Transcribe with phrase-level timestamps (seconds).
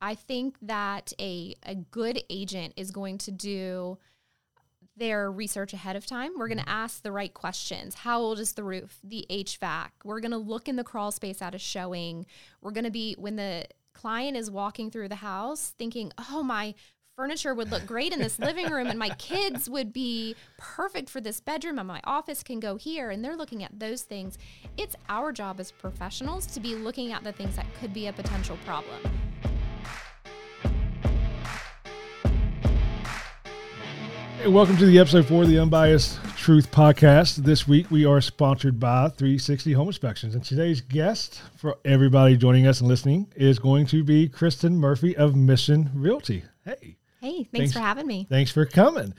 [0.00, 3.98] I think that a a good agent is going to do
[4.96, 6.32] their research ahead of time.
[6.36, 6.84] We're going to mm-hmm.
[6.84, 7.94] ask the right questions.
[7.94, 8.98] How old is the roof?
[9.04, 9.90] The HVAC.
[10.04, 12.26] We're going to look in the crawl space at a showing.
[12.60, 16.74] We're going to be when the client is walking through the house thinking, "Oh, my
[17.18, 21.20] furniture would look great in this living room and my kids would be perfect for
[21.20, 24.38] this bedroom and my office can go here and they're looking at those things
[24.76, 28.12] it's our job as professionals to be looking at the things that could be a
[28.12, 29.00] potential problem
[34.38, 37.38] Hey, welcome to the episode for the Unbiased Truth Podcast.
[37.38, 42.64] This week we are sponsored by 360 Home Inspections, and today's guest for everybody joining
[42.64, 46.44] us and listening is going to be Kristin Murphy of Mission Realty.
[46.64, 46.98] Hey.
[47.20, 47.72] Hey, thanks, Thanks.
[47.72, 48.28] for having me.
[48.30, 49.12] Thanks for coming.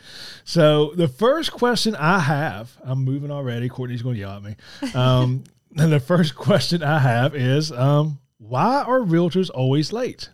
[0.46, 3.68] So the first question I have, I'm moving already.
[3.68, 4.56] Courtney's going to yell at me.
[4.96, 5.44] Um,
[5.78, 10.30] and the first question I have is, um, why are realtors always late?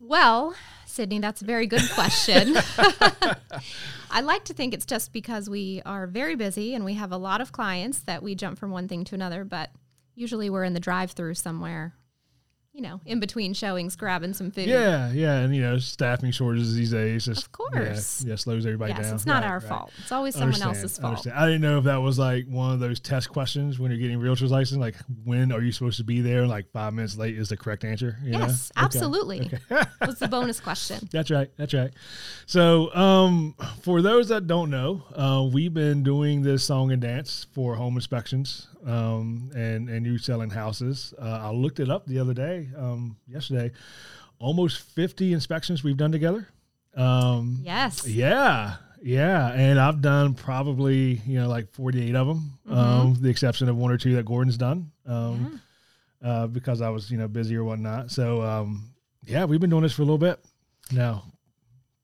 [0.00, 0.56] Well,
[0.94, 2.56] Sydney, that's a very good question.
[4.12, 7.16] I like to think it's just because we are very busy and we have a
[7.16, 9.70] lot of clients that we jump from one thing to another, but
[10.14, 11.94] usually we're in the drive through somewhere,
[12.74, 14.66] you know, in between showings, grabbing some food.
[14.66, 18.22] Yeah, yeah, and you know, staffing shortages these days just Of course.
[18.24, 19.14] yeah, yeah slows everybody Yes, down.
[19.14, 19.68] it's not Right, our right.
[19.68, 19.92] fault.
[20.00, 21.10] It's always someone else's fault.
[21.10, 21.36] understand.
[21.38, 24.18] I didn't know if that was like one of those test questions when you're getting
[24.18, 24.80] realtor's license.
[24.80, 26.48] Like, when are you supposed to be there?
[26.48, 28.18] Like five minutes late is the correct answer.
[28.24, 28.40] you know?
[28.40, 28.84] Yes, Okay.
[28.86, 29.50] absolutely.
[29.98, 31.08] What's the bonus question?
[31.12, 31.50] That's right.
[31.56, 31.92] That's right.
[32.46, 37.46] So, um, for those that don't know, uh, we've been doing this song and dance
[37.52, 41.14] for home inspections um, and and you selling houses.
[41.20, 43.70] Uh, I looked it up the other day, um, yesterday.
[44.38, 46.48] Almost fifty inspections we've done together.
[46.96, 48.06] Um, Yes.
[48.06, 53.28] yeah, yeah, and I've done probably you know like forty eight of them, um, the
[53.30, 55.60] exception of one or two that Gordon's done, um,
[56.22, 58.10] uh, because I was you know busy or whatnot.
[58.10, 58.90] So um,
[59.24, 60.38] yeah, we've been doing this for a little bit
[60.92, 61.24] now.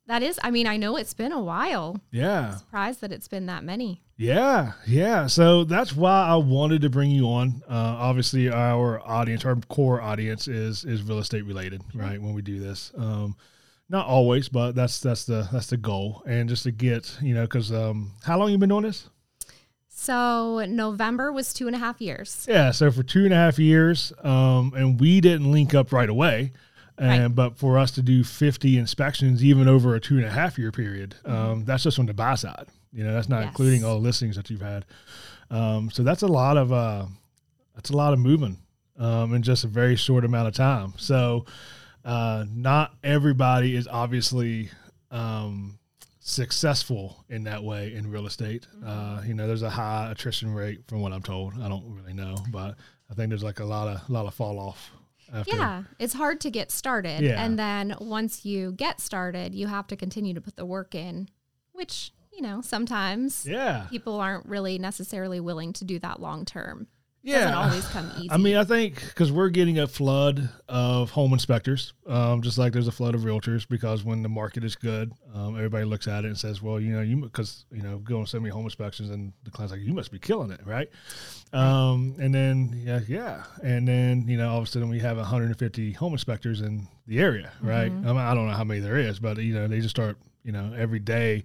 [0.07, 1.97] That is, I mean, I know it's been a while.
[2.11, 4.03] Yeah, Surprised that it's been that many.
[4.21, 5.27] Yeah, yeah.
[5.29, 7.63] So that's why I wanted to bring you on.
[7.67, 12.21] Uh, obviously, our audience, our core audience, is is real estate related, right?
[12.21, 13.35] When we do this, um,
[13.89, 17.45] not always, but that's that's the that's the goal, and just to get you know,
[17.45, 19.09] because um, how long you been doing this?
[19.89, 22.47] So November was two and a half years.
[22.47, 26.09] Yeah, so for two and a half years, um, and we didn't link up right
[26.11, 26.53] away.
[26.99, 27.35] And Right.
[27.35, 30.71] but for us to do fifty inspections, even over a two and a half year
[30.71, 32.67] period, um, that's just on the buy side.
[32.93, 33.49] You know, that's not Yes.
[33.49, 34.85] including all the listings that you've had.
[35.51, 37.07] Um, so that's a lot of uh,
[37.75, 38.59] that's a lot of moving
[38.99, 40.95] um, in just a very short amount of time.
[40.97, 41.47] So
[42.05, 44.71] uh, not everybody is obviously
[45.11, 45.79] um,
[46.21, 48.67] successful in that way in real estate.
[48.85, 51.55] Uh, you know, there's a high attrition rate from what I'm told.
[51.61, 52.77] I don't really know, but
[53.11, 54.91] I think there's like a lot of a lot of fall off.
[55.33, 55.57] After.
[55.57, 57.21] Yeah, it's hard to get started.
[57.23, 57.41] Yeah.
[57.41, 61.29] And then once you get started, you have to continue to put the work in,
[61.71, 63.87] which, you know, sometimes Yeah.
[63.91, 66.87] people aren't really necessarily willing to do that long term.
[67.23, 67.41] Yeah.
[67.41, 68.31] Doesn't always come easy.
[68.31, 72.73] I mean, I think because we're getting a flood of home inspectors, um, just like
[72.73, 73.69] there's a flood of realtors.
[73.69, 76.95] Because when the market is good, um, everybody looks at it and says, "Well, you
[76.95, 79.83] know, you because you know, go on so many home inspections, and the client's like,
[79.83, 80.89] you must be killing it, right?"
[81.53, 85.19] Um, and then yeah, yeah, and then you know, all of a sudden we have
[85.19, 87.93] 150 home inspectors in the area, right?
[87.93, 90.17] I, mean, I don't know how many there is, but you know, they just start,
[90.43, 91.45] you know, every day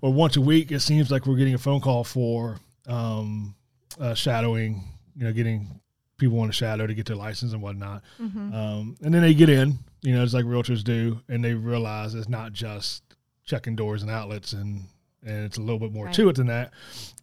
[0.00, 0.70] or once a week.
[0.72, 3.54] It seems like we're getting a phone call for um,
[4.00, 4.82] uh, shadowing
[5.16, 5.80] you know, getting
[6.18, 8.02] people on a shadow to get their license and whatnot.
[8.20, 12.14] Um, and then they get in, you know, it's like realtors do, and they realize
[12.14, 13.02] it's not just
[13.44, 14.84] checking doors and outlets and
[15.24, 16.14] and it's a little bit more Right.
[16.14, 16.72] to it than that.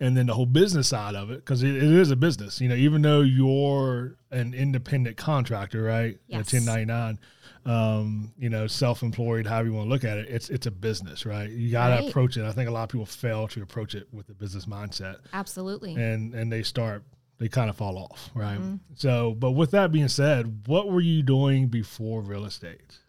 [0.01, 2.67] And then the whole business side of it, because it, it is a business, you
[2.67, 6.17] know, even though you're an independent contractor, right?
[6.27, 6.51] Yes.
[6.51, 7.19] A 1099,
[7.65, 11.25] um, you know, self-employed, however you want to look at it, it's it's a business,
[11.25, 11.49] right?
[11.49, 12.09] You got to Right.
[12.09, 12.45] approach it.
[12.45, 15.95] I think a lot of people fail to approach it with the business mindset Absolutely.
[15.95, 17.03] and and they start
[17.39, 18.75] they kind of fall off right Mm-hmm.
[18.95, 22.99] so but with that being said what were you doing before real estate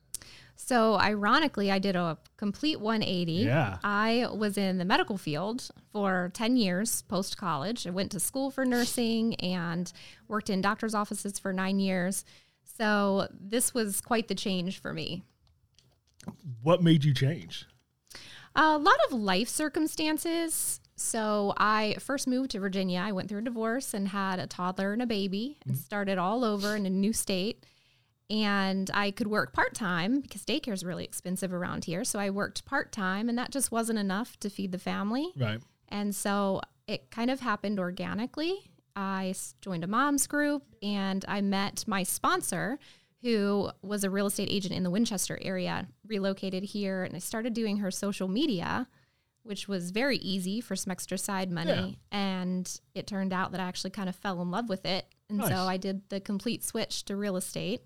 [0.57, 3.33] So, ironically, I did a complete 180.
[3.33, 3.77] Yeah.
[3.85, 7.87] I was in the medical field for 10 years post college.
[7.87, 9.93] I went to school for nursing and
[10.27, 12.25] worked in doctor's offices for nine years.
[12.77, 15.25] So, this was quite the change for me.
[16.63, 17.67] what made you change
[18.57, 20.81] A lot of life circumstances.
[20.97, 23.01] So, I first moved to Virginia.
[23.01, 25.83] I went through a divorce and had a toddler and a baby and mm-hmm.
[25.83, 27.65] started all over in a new state.
[28.31, 32.05] And I could work part time because daycare is really expensive around here.
[32.05, 35.33] So, I worked part time, and that just wasn't enough to feed the family.
[35.37, 38.71] right And so, it kind of happened organically.
[38.97, 42.79] I joined a mom's group and I met my sponsor
[43.23, 47.55] who was a real estate agent in the Winchester area, relocated here, and I started
[47.55, 48.87] doing her social media,
[49.45, 51.99] which was very easy for some extra side money.
[52.13, 55.07] And it turned out that I actually kind of fell in love with it.
[55.31, 55.49] And Nice.
[55.49, 57.81] so I did the complete switch to real estate,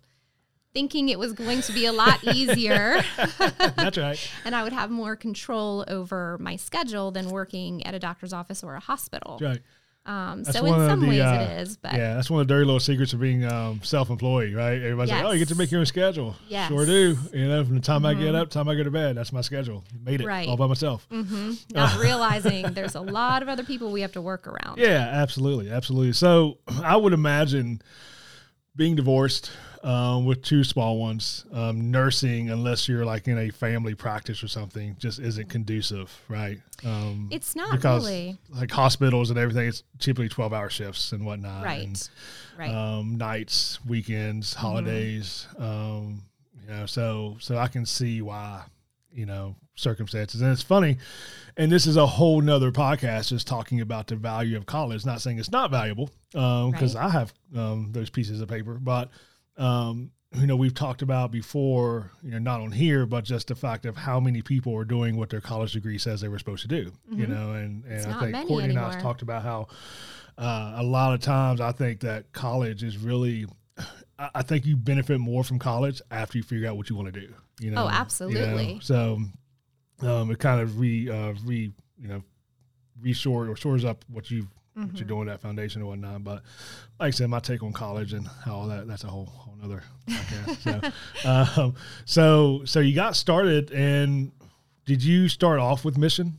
[0.74, 3.00] thinking it was going to be a lot easier
[3.76, 4.30] That's right.
[4.44, 8.62] and I would have more control over my schedule than working at a doctor's office
[8.64, 9.38] or a hospital.
[9.40, 9.62] That's right.
[10.08, 12.54] Um, so in some the, ways uh, it is, but yeah, that's one of the
[12.54, 14.80] dirty little secrets of being um, self-employed, right?
[14.80, 16.68] Everybody's like, "Oh, you get to make your own schedule." Yes.
[16.68, 17.18] Sure do.
[17.34, 19.42] You know, from the time I get up, time I go to bed, that's my
[19.42, 19.84] schedule.
[20.02, 20.48] Made it Right.
[20.48, 21.06] all by myself.
[21.10, 24.78] not realizing there's a lot of other people we have to work around.
[24.78, 26.14] Yeah, absolutely, absolutely.
[26.14, 27.82] So I would imagine
[28.78, 29.50] being divorced
[29.82, 34.48] um, with two small ones, um, nursing, unless you're like in a family practice or
[34.48, 36.58] something, just isn't conducive, right?
[36.84, 41.26] Um, It's not because really like hospitals and everything, it's typically twelve hour shifts and
[41.26, 41.84] whatnot, right.
[41.86, 42.08] and,
[42.56, 42.70] right.
[42.74, 44.60] um, nights, weekends, Mm-hmm.
[44.66, 45.46] holidays.
[45.58, 46.22] Um,
[46.62, 48.62] you know, so so I can see why
[49.12, 50.98] you know circumstances, and it's funny.
[51.56, 55.04] And this is a whole nother podcast, just talking about the value of college.
[55.04, 57.04] Not saying it's not valuable, because Right.
[57.06, 59.10] I have um, those pieces of paper, but
[59.56, 62.12] um, you know we've talked about before.
[62.22, 65.16] You know, not on here, but just the fact of how many people are doing
[65.16, 66.92] what their college degree says they were supposed to do.
[67.10, 69.00] You know, and and It's I think Courtney and I anymore.
[69.00, 69.66] talked about how
[70.36, 73.46] uh, a lot of times I think that college is really,
[74.16, 77.20] I, think you benefit more from college after you figure out what you want to
[77.20, 77.34] do.
[77.58, 77.96] You know, Oh, You know?
[77.96, 78.78] absolutely.
[78.82, 79.18] So
[80.02, 82.22] um, it kind of re, uh, re, you know,
[83.02, 84.48] reshore or shores up what you what
[84.86, 84.96] Mm-hmm.
[84.96, 86.22] you're doing that foundation and whatnot.
[86.22, 86.42] But
[87.00, 89.56] like I said, my take on college and how all that that's a whole whole
[89.60, 90.92] nother podcast.
[91.24, 91.74] so, um,
[92.04, 94.30] so so you got started and
[94.84, 96.38] did you start off with mission?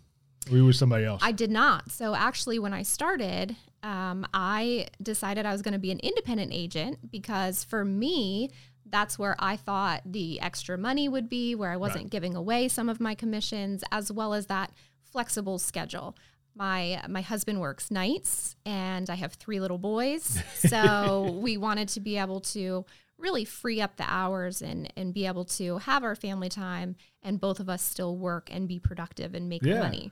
[0.50, 1.22] Or you with somebody else?
[1.24, 1.92] I did not.
[1.92, 6.54] So actually, when I started, um, I decided I was going to be an independent
[6.54, 8.50] agent because for me,
[8.92, 12.90] that's where I thought the extra money would be, where I wasn't giving away some
[12.90, 14.72] of my commissions, as well as that
[15.02, 16.16] flexible schedule.
[16.56, 22.00] My my husband works nights, and I have three little boys, so we wanted to
[22.00, 22.86] be able to
[23.18, 27.40] really free up the hours and and be able to have our family time, and
[27.40, 29.80] both of us still work and be productive and make Yeah.
[29.80, 30.12] money.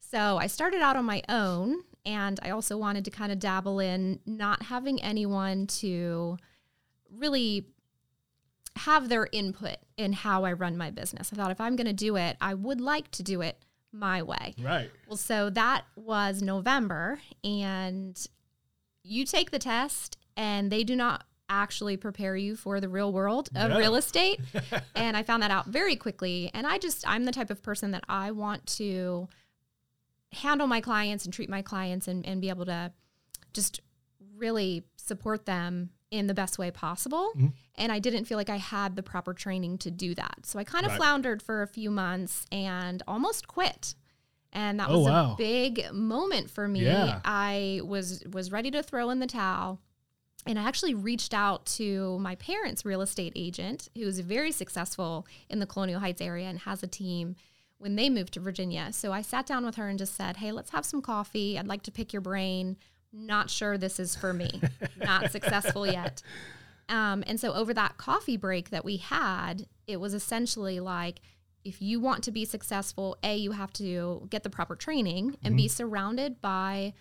[0.00, 3.80] So I started out on my own, and I also wanted to kind of dabble
[3.80, 6.36] in not having anyone to
[7.10, 7.66] really
[8.76, 11.30] have their input in how I run my business.
[11.32, 13.58] I thought if I'm going to do it, I would like to do it
[13.92, 14.54] my way.
[14.62, 14.90] right.
[15.06, 18.18] Well, so that was November, and
[19.02, 23.50] you take the test, and they do not actually prepare you for the real world
[23.54, 23.78] of No.
[23.78, 24.40] real estate.
[24.94, 26.50] and I found that out very quickly.
[26.54, 29.28] And I just, I'm the type of person that I want to
[30.32, 32.90] handle my clients and treat my clients and, and be able to
[33.52, 33.80] just
[34.34, 37.30] really support them in the best way possible.
[37.34, 37.46] Mm-hmm.
[37.76, 40.44] And I didn't feel like I had the proper training to do that.
[40.44, 40.98] So I kind of Right.
[40.98, 43.94] floundered for a few months and almost quit.
[44.52, 45.32] And that Oh, was wow.
[45.32, 46.84] a big moment for me.
[46.84, 47.20] Yeah.
[47.24, 49.80] I was was ready to throw in the towel.
[50.46, 55.26] And I actually reached out to my parents' real estate agent, who is very successful
[55.48, 57.36] in the Colonial Heights area and has a team
[57.78, 58.92] when they moved to Virginia.
[58.92, 61.58] So I sat down with her and just said, Hey, let's have some coffee.
[61.58, 62.76] I'd like to pick your brain.
[63.12, 64.60] Not sure this is for me.
[64.96, 66.22] Not successful yet.
[66.88, 71.20] Um, and so over that coffee break that we had, it was essentially like,
[71.64, 75.56] if you want to be successful, A, you have to get the proper training and
[75.56, 76.92] be surrounded by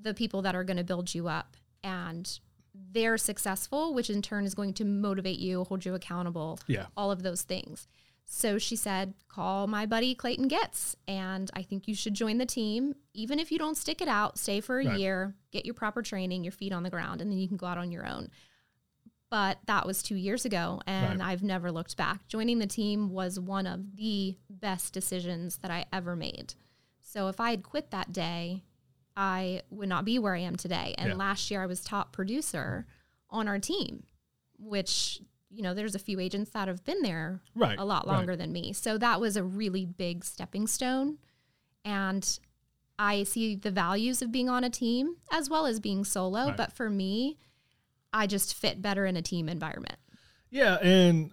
[0.00, 1.56] the people that are going to build you up.
[1.82, 2.30] And
[2.74, 6.86] they're successful, which in turn is going to motivate you, hold you accountable, Yeah.
[6.96, 7.88] all of those things.
[8.32, 12.46] So she said, call my buddy Clayton Getz, and I think you should join the
[12.46, 12.94] team.
[13.12, 15.00] Even if you don't stick it out, stay for a Right.
[15.00, 17.66] year, get your proper training, your feet on the ground, and then you can go
[17.66, 18.30] out on your own.
[19.30, 21.28] But that was two years ago, and Right.
[21.28, 22.28] I've never looked back.
[22.28, 26.54] Joining the team was one of the best decisions that I ever made.
[27.00, 28.62] So if I had quit that day,
[29.16, 30.94] I would not be where I am today.
[30.98, 31.16] And Yeah.
[31.16, 32.86] last year, I was top producer
[33.28, 34.04] on our team,
[34.56, 35.20] which,
[35.50, 37.78] you know, there's a few agents that have been there Right.
[37.78, 38.14] a lot right.
[38.14, 38.72] longer than me.
[38.72, 41.18] So that was a really big stepping stone.
[41.84, 42.38] And
[42.98, 46.46] I see the values of being on a team as well as being solo.
[46.48, 46.56] Right.
[46.56, 47.38] But for me,
[48.12, 49.96] I just fit better in a team environment.
[50.50, 51.30] Yeah, and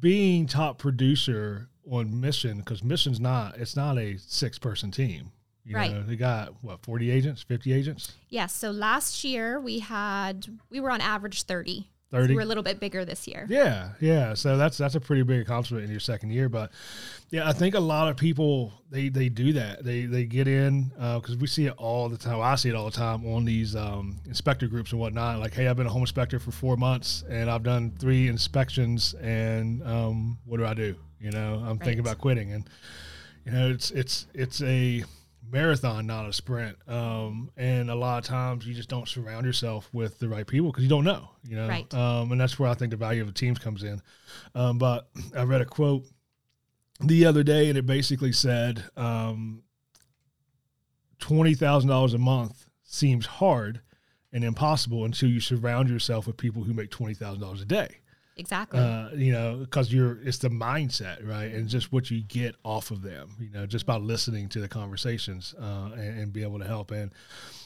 [0.00, 5.32] being top producer on Mission because Mission's not it's not a six person team.
[5.64, 5.92] You Right.
[5.92, 8.52] know, they got what forty agents, fifty agents, Yes.
[8.54, 11.88] So last year we had, we were on average 30.
[12.14, 13.46] 30 We're a little bit bigger this year.
[13.48, 14.34] yeah yeah.
[14.34, 16.70] So that's that's a pretty big accomplishment in your second year but
[17.30, 19.82] yeah i think a lot of people they they do that.
[19.84, 22.40] They they get in because we see it all the time.
[22.40, 25.40] I see it all the time on these um, inspector groups and whatnot.
[25.40, 29.14] Like hey i've been a home inspector for four months and i've done three inspections
[29.14, 30.94] and um, what do i do?
[31.20, 32.52] You know i'm thinking about quitting.
[32.52, 32.70] And
[33.44, 35.02] you know it's it's it's a
[35.50, 36.76] marathon not a sprint.
[36.88, 40.70] Um, and a lot of times you just don't surround yourself with the right people
[40.70, 41.68] because you don't know you know?
[41.68, 41.92] Right.
[41.94, 44.00] um, and that's where i think the value of the teams comes in.
[44.54, 46.04] Um, but i read a quote
[47.00, 49.62] the other day and it basically said um,
[51.20, 53.80] $20000 a month seems hard
[54.32, 57.98] and impossible until you surround yourself with people who make $20000 a day
[58.36, 58.80] Exactly.
[58.80, 62.90] uh, you know, because you're it's the mindset, right, and just what you get off
[62.90, 66.58] of them, you know, just by listening to the conversations uh, and, and be able
[66.58, 66.90] to help.
[66.90, 67.12] And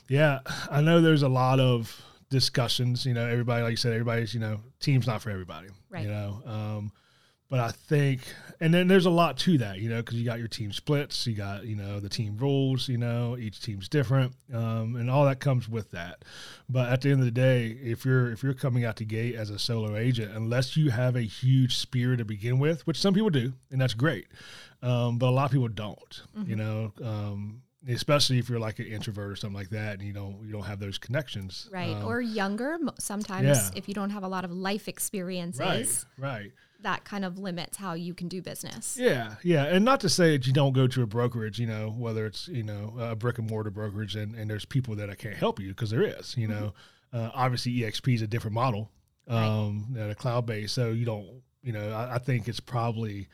[0.08, 3.06] yeah, I know there's a lot of discussions.
[3.06, 5.68] You know, everybody, like you said, everybody's you know, team's not for everybody.
[5.90, 6.04] Right.
[6.04, 6.92] You know, um,
[7.50, 8.20] but I think,
[8.60, 11.26] and then there's a lot to that, you know, because you got your team splits,
[11.26, 15.24] you got you know the team rules, you know, each team's different, um, and all
[15.24, 16.24] that comes with that.
[16.68, 19.34] But at the end of the day, if you're if you're coming out the gate
[19.34, 23.14] as a solo agent, unless you have a huge sphere to begin with, which some
[23.14, 24.26] people do, and that's great,
[24.82, 26.22] um, but a lot of people don't.
[26.46, 30.12] You know, um, especially if you're like an introvert or something like that, and you
[30.12, 31.68] don't you don't have those connections.
[31.72, 31.96] right.
[31.96, 32.78] Um, or younger.
[32.98, 33.70] Sometimes yeah.
[33.74, 36.52] if you don't have a lot of life experiences, right, right.
[36.80, 38.96] That kind of limits how you can do business.
[38.98, 41.90] Yeah, yeah, and not to say that you don't go to a brokerage, you know,
[41.90, 45.14] whether it's you know a brick and mortar brokerage, and, and there's people that I
[45.14, 46.74] can't help you because there is, you know,
[47.12, 48.90] uh, obviously EXP is a different model,
[49.26, 53.28] um, than a cloud based, so you don't, you know, I, I think it's probably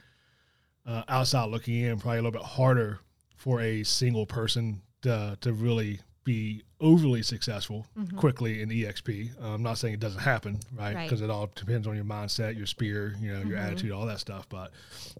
[0.86, 3.00] uh, outside looking in, probably a little bit harder
[3.36, 9.30] for a single person to to really be overly successful quickly in EXP.
[9.42, 10.94] Uh, I'm not saying it doesn't happen, right?
[10.94, 11.04] Right.
[11.04, 14.20] Because it all depends on your mindset, your sphere, you know, your attitude, all that
[14.20, 14.48] stuff.
[14.48, 14.72] But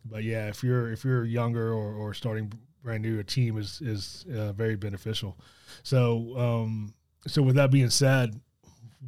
[0.04, 3.80] but yeah, if you're if you're younger or, or starting brand new, a team is
[3.80, 5.36] is uh, very beneficial.
[5.82, 6.94] So um,
[7.26, 8.40] so with that being said,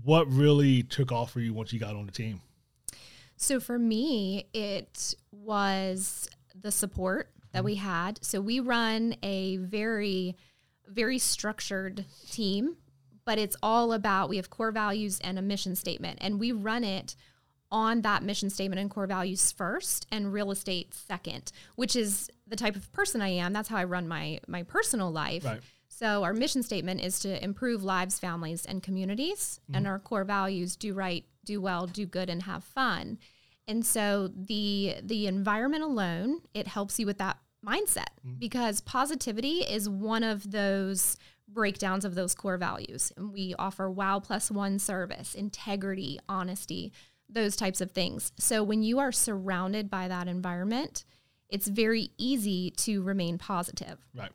[0.04, 2.40] what really took off for you once you got on the team?
[3.36, 8.18] So for me, it was the support that we had.
[8.22, 10.36] So we run a very,
[10.88, 12.76] very structured team,
[13.24, 16.84] but it's all about we have core values and a mission statement, and we run
[16.84, 17.16] it
[17.70, 22.56] on that mission statement and core values first and real estate second which is the
[22.56, 23.52] type of person i am.
[23.52, 25.44] That's how i run my my personal life.
[25.44, 25.60] Right.
[25.88, 29.92] so our mission statement is to improve lives families and communities and mm-hmm.
[29.92, 33.18] our core values do right do well do good and have fun.
[33.68, 38.08] And so the the environment alone it helps you with that mindset
[38.38, 41.16] because positivity is one of those
[41.48, 46.92] breakdowns of those core values and we offer wow plus one service integrity honesty
[47.28, 51.04] those types of things so when you are surrounded by that environment
[51.48, 54.32] it's very easy to remain positive Right.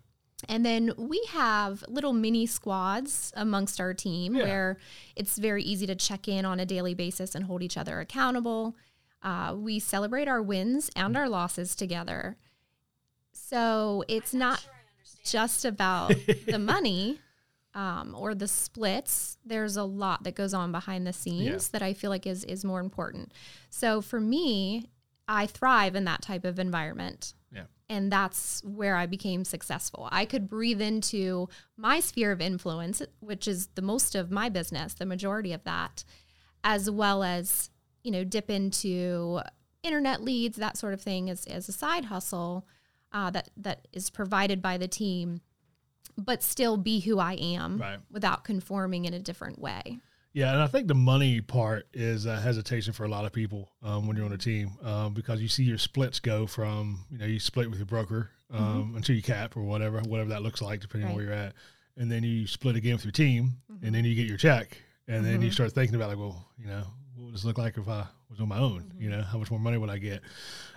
[0.48, 4.44] and then we have little mini squads amongst our team Yeah.
[4.44, 4.78] where
[5.16, 8.76] it's very easy to check in on a daily basis and hold each other accountable.
[9.22, 12.38] Uh, we celebrate our wins and our losses together.
[13.52, 14.66] So it's not
[15.26, 16.14] just about
[16.48, 17.20] the money
[17.76, 19.38] um, or the splits.
[19.46, 22.64] There's a lot that goes on behind the scenes that I feel like is is
[22.64, 23.34] more important.
[23.70, 24.86] So for me,
[25.28, 27.66] I thrive in that type of environment Yeah.
[27.90, 30.08] and that's where I became successful.
[30.12, 34.94] I could breathe into my sphere of influence, which is the most of my business,
[34.94, 36.04] the majority of that,
[36.64, 37.70] as well as
[38.04, 39.42] you know dip into
[39.84, 42.66] internet leads, that sort of thing, as as a side hustle
[43.14, 45.42] uh, that that is provided by the team,
[46.18, 48.00] but still be who I am Right.
[48.12, 50.00] without conforming in a different way.
[50.34, 53.70] Yeah, and I think the money part is a hesitation for a lot of people
[53.84, 57.18] um, when you're on a team um, because you see your splits go from you
[57.18, 60.62] know you split with your broker um, until you cap or whatever whatever that looks
[60.62, 61.54] like depending on where you're at,
[61.98, 63.52] and then you split again with your team,
[63.82, 64.78] and then you get your check,
[65.08, 65.54] and then you Mhm.
[65.54, 66.86] start thinking about like, well, you know,
[67.32, 68.94] would this look like if I was on my own?
[69.00, 70.22] You know, how much more money would I get,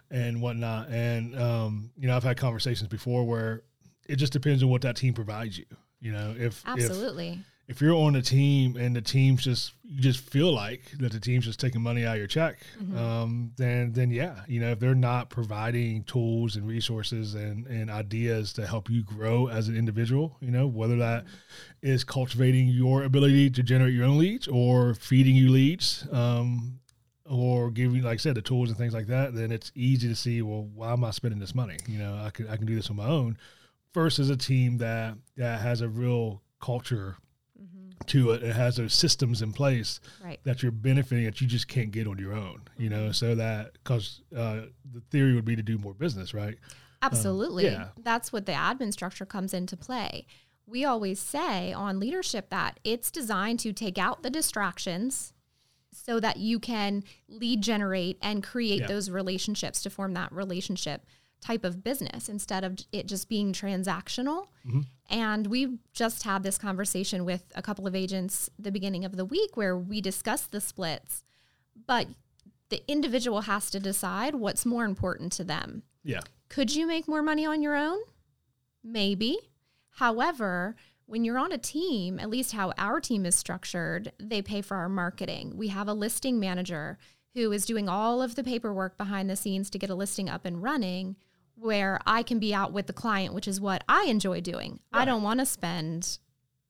[0.09, 3.65] and whatnot, and um, you know, I've had conversations before where
[4.09, 5.65] it just depends on what that team provides you.
[6.01, 7.31] You know, if if Absolutely.
[7.31, 7.39] if
[7.81, 11.45] you're on a team and the team's just you just feel like that the team's
[11.45, 12.59] just taking money out of your check,
[12.97, 17.91] um, then then yeah, you know if they're not providing tools and resources and and
[17.91, 21.25] ideas to help you grow as an individual, you know whether that
[21.83, 26.07] is cultivating your ability to generate your own leads or feeding you leads.
[26.13, 26.81] Um,
[27.27, 30.15] or giving, like I said, the tools and things like that, then it's easy to
[30.15, 30.43] see.
[30.43, 31.79] Well, why am I spending this money?
[31.89, 33.39] You know, I can I can do this on my own.
[33.95, 37.17] Versus a team that that has a real culture
[38.09, 38.43] to it.
[38.43, 40.41] It has those systems in place Right.
[40.45, 42.63] that you're benefiting that you just can't get on your own.
[42.79, 46.57] You know, so that because uh, the theory would be to do more business, right?
[47.03, 47.65] Absolutely.
[47.65, 47.89] yeah.
[48.03, 50.27] That's what the admin structure comes into play.
[50.67, 55.33] We always say on leadership that it's designed to take out the distractions
[55.93, 58.87] so that you can lead generate and create Yeah.
[58.87, 61.05] those relationships to form that relationship
[61.45, 64.49] type of business instead of it just being transactional.
[64.67, 64.81] Mm-hmm.
[65.11, 69.25] And we just had this conversation with a couple of agents the beginning of the
[69.25, 71.23] week where we discussed the splits,
[71.87, 72.09] but
[72.71, 75.83] the individual has to decide what's more important to them.
[76.03, 76.21] Yeah.
[76.49, 77.99] Could you make more money on your own?
[78.83, 79.37] Maybe.
[79.91, 84.63] However, when you're on a team, at least how our team is structured, they pay
[84.63, 85.57] for our marketing.
[85.57, 86.99] We have a listing manager
[87.35, 90.47] who is doing all of the paperwork behind the scenes to get a listing up
[90.47, 91.17] and running
[91.57, 94.81] where I can be out with the client, which is what I enjoy doing.
[94.93, 96.19] I don't want to spend,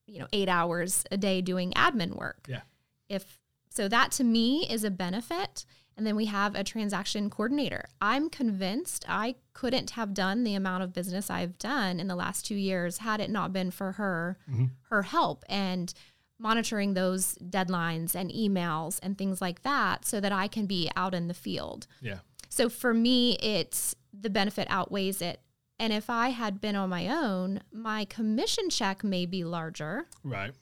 [0.07, 2.61] you know, 8 hours a day doing admin work Yeah.
[3.09, 3.38] if
[3.71, 5.64] so that to me is a benefit
[5.97, 10.83] and then we have a transaction coordinator i'm convinced i couldn't have done the amount
[10.85, 14.37] of business i've done in the last two years had it not been for her
[14.50, 14.67] mm-hmm.
[14.91, 15.95] her help and
[16.38, 21.14] monitoring those deadlines and emails and things like that so that i can be out
[21.14, 22.19] in the field Yeah.
[22.49, 25.40] so for me it's the benefit outweighs it
[25.78, 30.52] and if i had been on my own my commission check may be larger Right.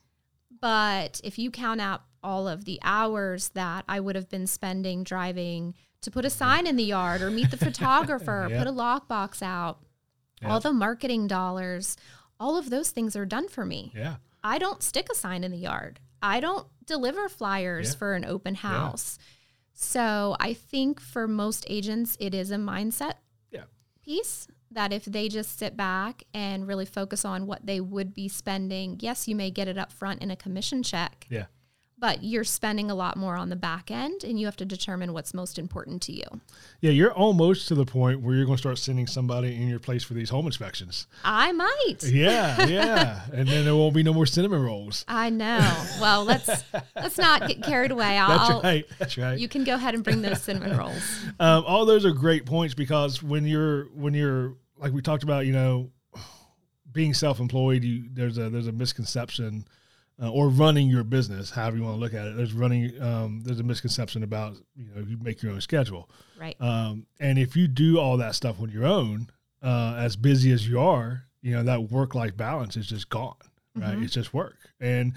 [0.61, 5.02] but if you count out all of the hours that I would have been spending
[5.04, 6.38] driving to put a mm-hmm.
[6.38, 8.59] sign in the yard or meet the photographer, Yeah.
[8.59, 9.80] put a lockbox out,
[10.40, 10.52] Yeah.
[10.52, 11.97] all the marketing dollars,
[12.38, 13.92] all of those things are done for me.
[13.94, 14.16] Yeah.
[14.44, 16.00] I don't stick a sign in the yard.
[16.23, 17.99] I don't deliver flyers Yeah.
[17.99, 19.18] for an open house.
[19.73, 23.14] So I think for most agents, it is a mindset Yeah.
[24.02, 28.28] Piece that if they just sit back and really focus on what they would be
[28.28, 31.47] spending, yes, you may get it up front in a commission check, Yeah.
[32.02, 35.12] But you're spending a lot more on the back end and you have to determine
[35.12, 36.25] what's most important to you.
[36.80, 36.90] Yeah.
[36.90, 40.02] You're almost to the point where you're going to start sending somebody in your place
[40.02, 41.06] for these home inspections.
[41.25, 41.99] I might.
[42.02, 42.66] Yeah.
[42.73, 43.21] Yeah.
[43.32, 45.04] and then there won't be no more cinnamon rolls.
[45.06, 45.61] I know.
[46.00, 46.64] Well, let's
[46.97, 48.18] let's not get carried away.
[48.18, 48.85] I'll, That's right.
[48.99, 49.38] That's right.
[49.38, 51.02] You can go ahead and bring those cinnamon rolls.
[51.38, 55.47] Um, all those are great points because when you're when you're like we talked about,
[55.47, 55.90] you know,
[56.91, 59.67] being self-employed, you there's a there's a misconception,
[60.23, 62.37] uh, or running your business, however you want to look at it.
[62.37, 66.08] There's running um, there's a misconception about you know you make your own schedule,
[66.39, 66.56] Right.
[66.61, 69.28] um, and if you do all that stuff on your own,
[69.63, 73.35] uh, as busy as you are, you know that work-life balance is just gone.
[73.75, 75.15] Right, it's just work and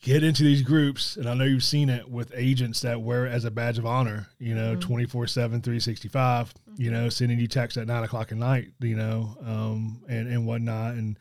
[0.00, 3.30] get into these groups and i know you've seen it with agents that wear it
[3.32, 7.76] as a badge of honor you know 24 7 365 you know sending you texts
[7.76, 11.18] at 9 o'clock at night you know um, and and whatnot and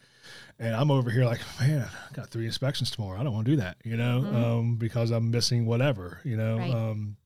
[0.60, 3.20] and i'm over here like man i got three inspections tomorrow.
[3.20, 4.20] I don't want to do that you know
[4.60, 6.72] um, because i'm missing whatever you know Right.
[6.74, 7.18] um,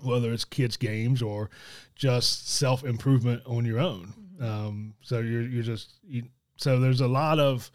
[0.00, 1.50] whether it's kids games or
[1.96, 4.14] just self improvement on your own.
[4.40, 6.22] Um, so you're you're just you,
[6.56, 7.68] so there's a lot of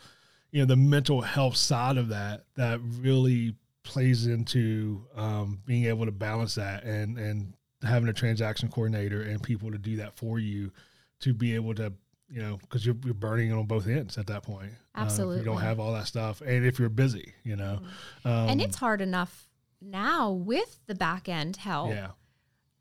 [0.52, 6.06] you know the mental health side of that that really plays into um, being able
[6.06, 7.54] to balance that and and
[7.86, 10.72] having a transaction coordinator and people to do that for you
[11.20, 11.92] to be able to
[12.34, 15.44] you know because you're, you're burning it on both ends at that point Uh, you
[15.44, 17.80] don't have all that stuff and if you're busy you know
[18.26, 19.48] um, and it's hard enough
[19.82, 22.10] now with the back end help yeah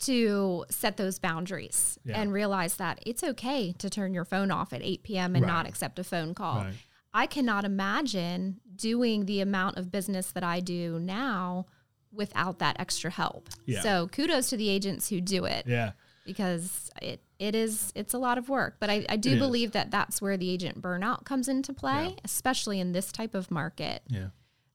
[0.00, 2.20] to set those boundaries Yeah.
[2.20, 5.36] and realize that it's okay to turn your phone off at 8 p.m.
[5.36, 5.52] and Right.
[5.52, 6.56] not accept a phone call.
[6.64, 6.74] Right.
[7.14, 11.66] I cannot imagine doing the amount of business that I do now
[12.10, 13.48] without that extra help.
[13.64, 13.80] Yeah.
[13.82, 15.92] So kudos to the agents who do it yeah
[16.24, 18.76] because it it is it's a lot of work.
[18.80, 19.38] But I, I do It is.
[19.38, 22.20] believe that that's where the agent burnout comes into play, Yeah.
[22.24, 24.02] especially in this type of market.
[24.08, 24.28] yeah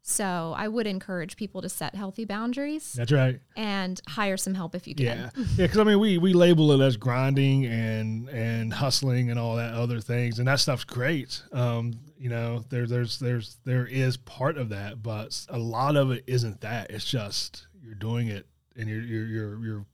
[0.03, 4.75] So I would encourage people to set healthy boundaries that's right and hire some help
[4.75, 5.05] if you can.
[5.05, 5.43] Yeah, yeah.
[5.57, 9.73] Because I mean, we we label it as grinding and and hustling and all that
[9.73, 11.41] other things, and that stuff's great.
[11.53, 16.11] Um, you know, there there's there's there is part of that, but a lot of
[16.11, 16.89] it isn't that.
[16.91, 19.85] It's just you're doing it and you're you're you're, you're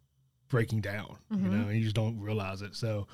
[0.53, 1.17] breaking down.
[1.31, 2.75] You know, and you just don't realize it.
[2.75, 3.07] So.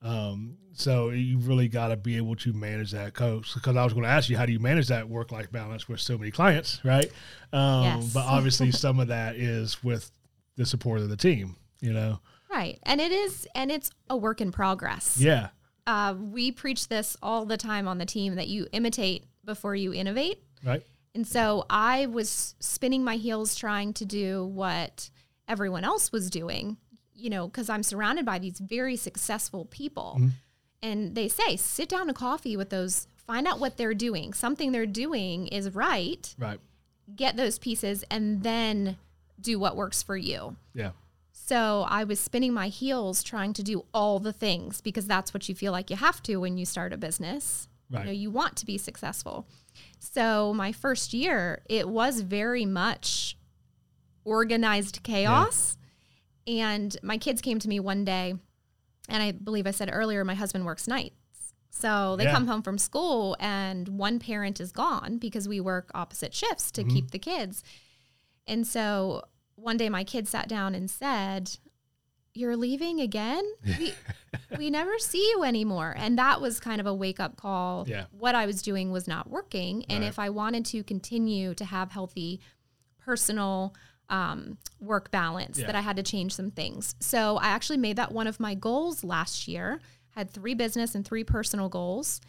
[0.00, 3.92] Um, so you really got to be able to manage that coach because I was
[3.92, 6.30] going to ask you how do you manage that work life balance with so many
[6.30, 7.10] clients, right?
[7.52, 8.12] Um, Yes.
[8.14, 10.08] But obviously, some of that is with
[10.54, 12.20] the support of the team, you know?
[12.48, 12.78] Right.
[12.84, 15.18] And it is and it's a work in progress.
[15.18, 15.48] Yeah.
[15.84, 19.92] Uh, we preach this all the time on the team that you imitate before you
[19.92, 20.38] innovate.
[20.64, 20.84] Right.
[21.12, 25.10] And so I was spinning my heels trying to do what
[25.48, 26.76] everyone else was doing,
[27.14, 30.16] you know, because I'm surrounded by these very successful people.
[30.18, 30.28] Mm-hmm.
[30.80, 34.32] And they say, sit down to coffee with those find out what they're doing.
[34.32, 36.34] Something they're doing is right.
[36.38, 36.58] Right.
[37.14, 38.96] Get those pieces and then
[39.40, 40.56] do what works for you.
[40.74, 40.90] Yeah.
[41.30, 45.48] So I was spinning my heels trying to do all the things because that's what
[45.48, 47.68] you feel like you have to when you start a business.
[47.90, 48.00] Right.
[48.00, 49.46] You know, you want to be successful.
[49.98, 53.37] So my first year, it was very much
[54.28, 55.76] organized chaos.
[56.46, 58.34] And my kids came to me one day,
[59.08, 61.14] and I believe I said earlier, my husband works nights.
[61.70, 62.32] So they Yeah.
[62.32, 66.82] come home from school, and one parent is gone because we work opposite shifts to
[66.82, 66.90] mm-hmm.
[66.90, 67.62] keep the kids.
[68.46, 69.24] And so
[69.56, 71.58] one day my kid sat down and said,
[72.34, 73.44] You're leaving again?
[73.78, 73.94] We,
[74.56, 75.94] we never see you anymore.
[75.96, 77.86] And that was kind of a wake up call.
[77.88, 78.04] Yeah.
[78.10, 79.84] What I was doing was not working.
[79.90, 80.08] And Right.
[80.08, 82.40] if I wanted to continue to have healthy
[82.98, 83.74] personal
[84.10, 85.66] um, work balance, Yeah.
[85.66, 86.94] that I had to change some things.
[87.00, 89.80] So I actually made that one of my goals last year.
[90.10, 92.20] Had three business and three personal goals,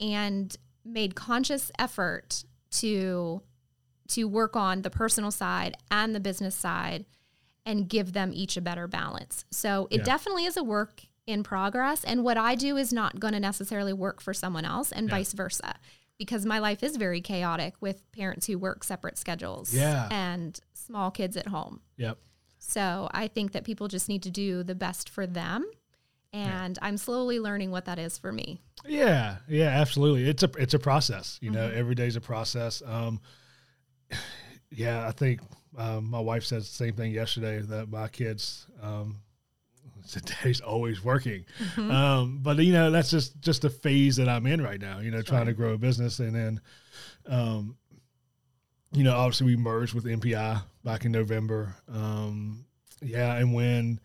[0.00, 3.42] and made conscious effort to
[4.08, 7.04] to work on the personal side and the business side
[7.64, 9.44] and give them each a better balance.
[9.50, 10.04] So it Yeah.
[10.04, 12.04] definitely is a work in progress.
[12.04, 15.16] And what I do is not going to necessarily work for someone else and Yeah.
[15.16, 15.74] vice versa.
[16.18, 20.06] Because my life is very chaotic with parents who work separate schedules Yeah.
[20.12, 21.80] and small kids at home.
[21.96, 22.18] Yep.
[22.58, 25.64] So I think that people just need to do the best for them.
[26.32, 28.60] And I'm slowly learning what that is for me.
[28.84, 30.28] Yeah, yeah, absolutely.
[30.28, 31.38] It's a it's a process.
[31.40, 32.82] You know, every day's a process.
[32.84, 33.20] Um,
[34.70, 35.40] yeah, I think
[35.78, 39.20] um, my wife said the same thing yesterday that my kids um,
[40.10, 41.44] today's always working.
[41.76, 45.00] Um, but you know, that's just just the phase that I'm in right now.
[45.00, 46.60] You know, trying to grow a business, and then,
[47.26, 47.76] um,
[48.92, 51.74] you know, obviously we merged with MPI back in November.
[51.92, 52.64] Um,
[53.02, 54.00] yeah, and when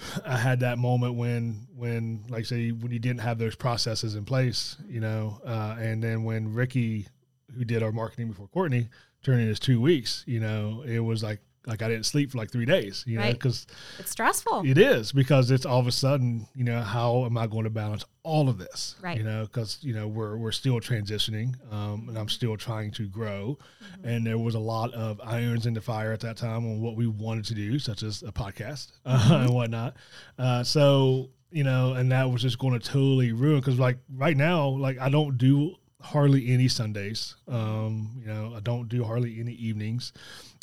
[0.24, 4.24] I had that moment when, when like say, when you didn't have those processes in
[4.24, 7.06] place, you know, uh, and then when Ricky,
[7.54, 8.88] who did our marketing before Courtney,
[9.22, 12.38] turned in his two weeks, you know, it was like like I didn't sleep for
[12.38, 13.66] like three days, you know, because
[13.98, 14.62] It's stressful.
[14.66, 17.70] it is because it's all of a sudden, you know, how am I going to
[17.70, 18.96] balance all of this?
[19.02, 19.16] Right.
[19.18, 23.06] You know, because you know we're we're still transitioning, um, and I'm still trying to
[23.06, 23.58] grow,
[24.02, 26.96] and there was a lot of irons in the fire at that time on what
[26.96, 29.94] we wanted to do, such as a podcast uh, and whatnot.
[30.38, 34.36] Uh, so you know, and that was just going to totally ruin because like right
[34.36, 37.34] now, like I don't do hardly any Sundays.
[37.48, 40.12] Um, you know, I don't do hardly any evenings.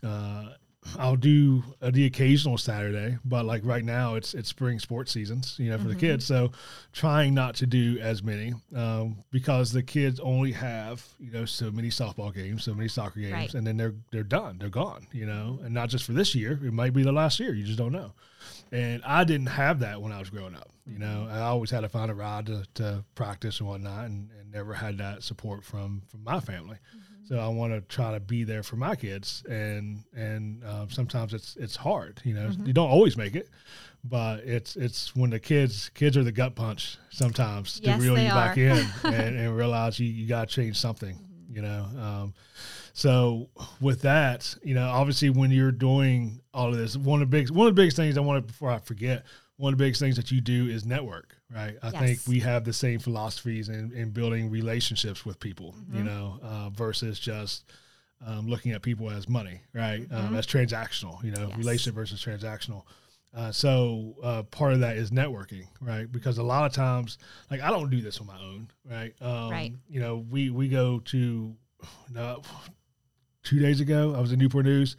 [0.04, 0.50] Uh,
[1.00, 5.56] I'll do uh, the occasional Saturday, but like right now, it's it's spring sports seasons,
[5.58, 6.26] you know, for the kids.
[6.26, 6.52] So,
[6.94, 11.72] trying not to do as many um, because the kids only have you know so
[11.72, 13.54] many softball games, so many soccer games, Right.
[13.56, 16.60] and then they're they're done, they're gone, you know, and not just for this year.
[16.64, 17.54] It might be the last year.
[17.54, 18.12] You just don't know.
[18.72, 20.70] And I didn't have that when I was growing up.
[20.86, 24.30] You know, I always had to find a ride to, to practice and whatnot, and,
[24.40, 26.78] and never had that support from from my family.
[27.28, 31.34] So I want to try to be there for my kids, and and uh, sometimes
[31.34, 32.22] it's it's hard.
[32.24, 33.50] You know, you don't always make it,
[34.04, 38.20] but it's it's when the kids kids are the gut punch sometimes Yes, to reel
[38.20, 41.18] you back in and, and realize you you got to change something.
[41.50, 42.34] You know, um,
[42.94, 43.50] so
[43.82, 47.50] with that, you know, obviously when you're doing all of this, one of the big
[47.50, 49.26] one of the biggest things I want to before I forget,
[49.58, 51.76] one of the biggest things that you do is network, right?
[51.84, 56.06] I think we have the same philosophies in, in building relationships with people, you Mm-hmm.
[56.08, 57.66] know, uh, versus just
[58.26, 60.06] um, looking at people as money, right?
[60.12, 61.50] Um, as transactional, you know, Mm-hmm.
[61.50, 61.58] Yes.
[61.58, 62.84] relationship versus transactional.
[63.34, 66.10] Uh, so uh, part of that is networking, right?
[66.10, 67.18] Because a lot of times,
[67.52, 69.14] like I don't do this on my own, right?
[69.22, 69.74] Um, Right.
[69.90, 71.54] You know, we we go to
[72.10, 72.42] no,
[73.44, 74.16] two days ago.
[74.16, 74.96] I was in Newport News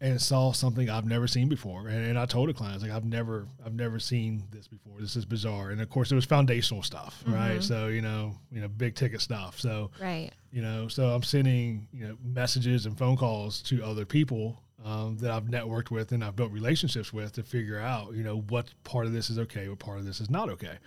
[0.00, 2.82] and saw something I've never seen before, and, and I told a client, I was
[2.84, 5.00] like, I've never I've never seen this before.
[5.00, 7.62] This is bizarre, and of course, it was foundational stuff, right?
[7.62, 9.58] So you know, you know, big ticket stuff.
[9.60, 10.30] So Right.
[10.50, 15.18] you know so i'm sending you know messages and phone calls to other people um,
[15.18, 18.72] that i've networked with and i've built relationships with to figure out you know what
[18.82, 20.78] part of this is okay what part of this is not okay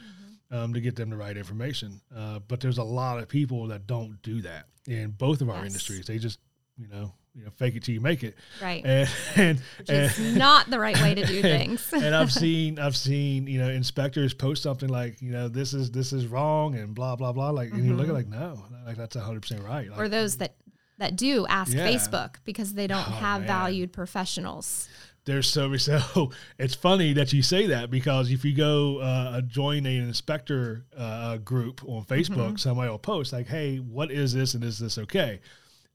[0.49, 3.85] um, to get them the right information uh, but there's a lot of people that
[3.85, 5.67] don't do that in both of our Yes.
[5.67, 6.39] industries they just
[6.79, 8.83] you know you know fake it till you make it Right.
[8.85, 11.91] and and, and not the right way to do things.
[11.93, 15.91] and I've seen I've seen you know inspectors post something like you know this is
[15.91, 18.97] this is wrong and blah blah blah like and you look at like no like
[18.97, 20.55] that's hundred percent right like, or those that
[20.97, 21.87] that do ask Yeah.
[21.87, 23.47] Facebook because they don't Oh, have man.
[23.47, 24.87] valued professionals.
[25.25, 29.85] there's so so it's funny that you say that because if you go uh, join
[29.85, 34.63] an inspector uh, group on Facebook, somebody will post like, "Hey, what is this and
[34.63, 35.39] is this okay?"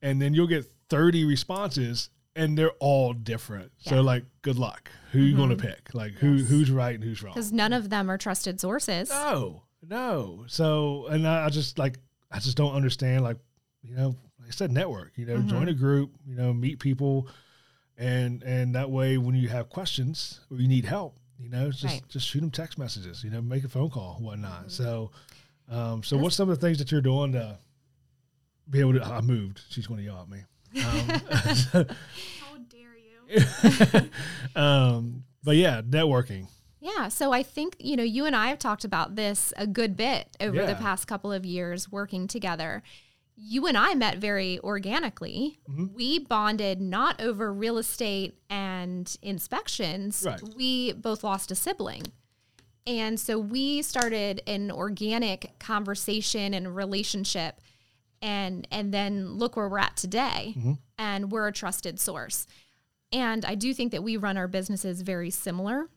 [0.03, 3.73] And then you'll get 30 responses, and they're all different.
[3.79, 4.91] So like, good luck.
[5.13, 5.67] Who you going to mm-hmm.
[5.67, 5.95] pick?
[5.95, 7.33] Like who who's right and who's wrong?
[7.35, 9.09] Because none of them are trusted sources.
[9.09, 10.45] No, no.
[10.47, 11.99] So, and I, I just like
[12.31, 13.25] I just don't understand.
[13.25, 13.39] Like,
[13.83, 15.13] you know, like I said, network.
[15.17, 15.81] You know, join a mm-hmm.
[15.81, 16.11] group.
[16.27, 17.29] You know, meet people,
[17.97, 21.85] and and that way, when you have questions or you need help, you know, just
[21.85, 22.09] Right.
[22.09, 23.25] just shoot them text messages.
[23.25, 24.67] You know, make a phone call, whatnot.
[24.67, 24.69] Mm-hmm.
[24.69, 25.11] So,
[25.71, 27.59] um, so what's some of the things that you're doing to
[28.69, 29.05] be able to?
[29.05, 29.61] I moved.
[29.69, 30.45] She's going to yell at me.
[30.85, 31.87] Um,
[32.41, 34.11] How dare you?
[34.61, 36.49] um, but yeah, networking.
[36.81, 37.09] Yeah.
[37.09, 40.29] So I think, you know, you and I have talked about this a good bit
[40.41, 42.83] over the past couple of years working together.
[43.37, 45.59] You and I met very organically.
[45.69, 45.95] Mm-hmm.
[45.95, 50.23] We bonded not over real estate and inspections.
[50.25, 50.41] Right.
[50.57, 52.05] We both lost a sibling.
[52.87, 57.61] And so we started an organic conversation and relationship
[58.27, 60.55] and and then look where we're at today.
[60.59, 60.73] Mm-hmm.
[60.99, 62.47] And we're a trusted source.
[63.13, 65.89] And I do think that we run our businesses very similar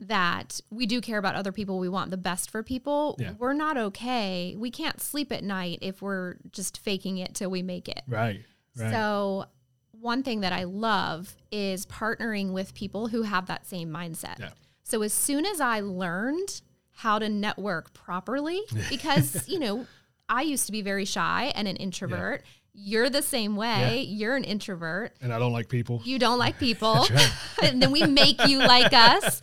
[0.00, 1.78] that we do care about other people.
[1.78, 3.16] We want the best for people.
[3.18, 3.32] Yeah.
[3.38, 4.54] We're not okay.
[4.56, 8.02] We can't sleep at night if we're just faking it till we make it.
[8.06, 8.44] Right.
[8.76, 8.90] Right.
[8.90, 9.46] So,
[9.90, 14.38] one thing that I love is partnering with people who have that same mindset.
[14.38, 14.50] Yeah.
[14.84, 19.86] So, as soon as I learned how to network properly, because, you know,
[20.28, 22.44] I used to be very shy and an introvert.
[22.74, 24.02] You're the same way.
[24.02, 25.16] You're an introvert.
[25.20, 26.00] and I don't like people.
[26.04, 27.06] You don't like people.
[27.62, 29.40] and then we make you like us.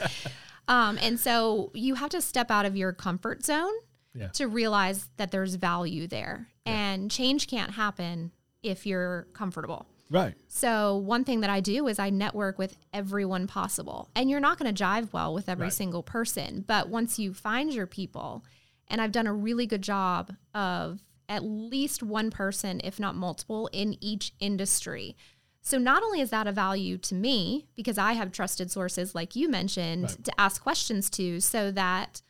[0.67, 3.74] Um, and so you have to step out of your comfort zone
[4.13, 4.30] Yeah.
[4.30, 6.48] to realize that there's value there.
[6.65, 8.32] And change can't happen
[8.63, 9.86] if you're comfortable.
[10.10, 10.34] Right.
[10.48, 14.10] So one thing that I do is I network with everyone possible.
[14.15, 15.74] And you're not going to jive well with every Right.
[15.74, 18.43] single person, but once you find your people,
[18.88, 23.67] and I've done a really good job of at least one person, if not multiple,
[23.74, 25.15] in each industry.
[25.62, 29.36] So not only is that a value to me because I have trusted sources like
[29.36, 30.24] you mentioned Right.
[30.26, 32.21] to ask questions to so that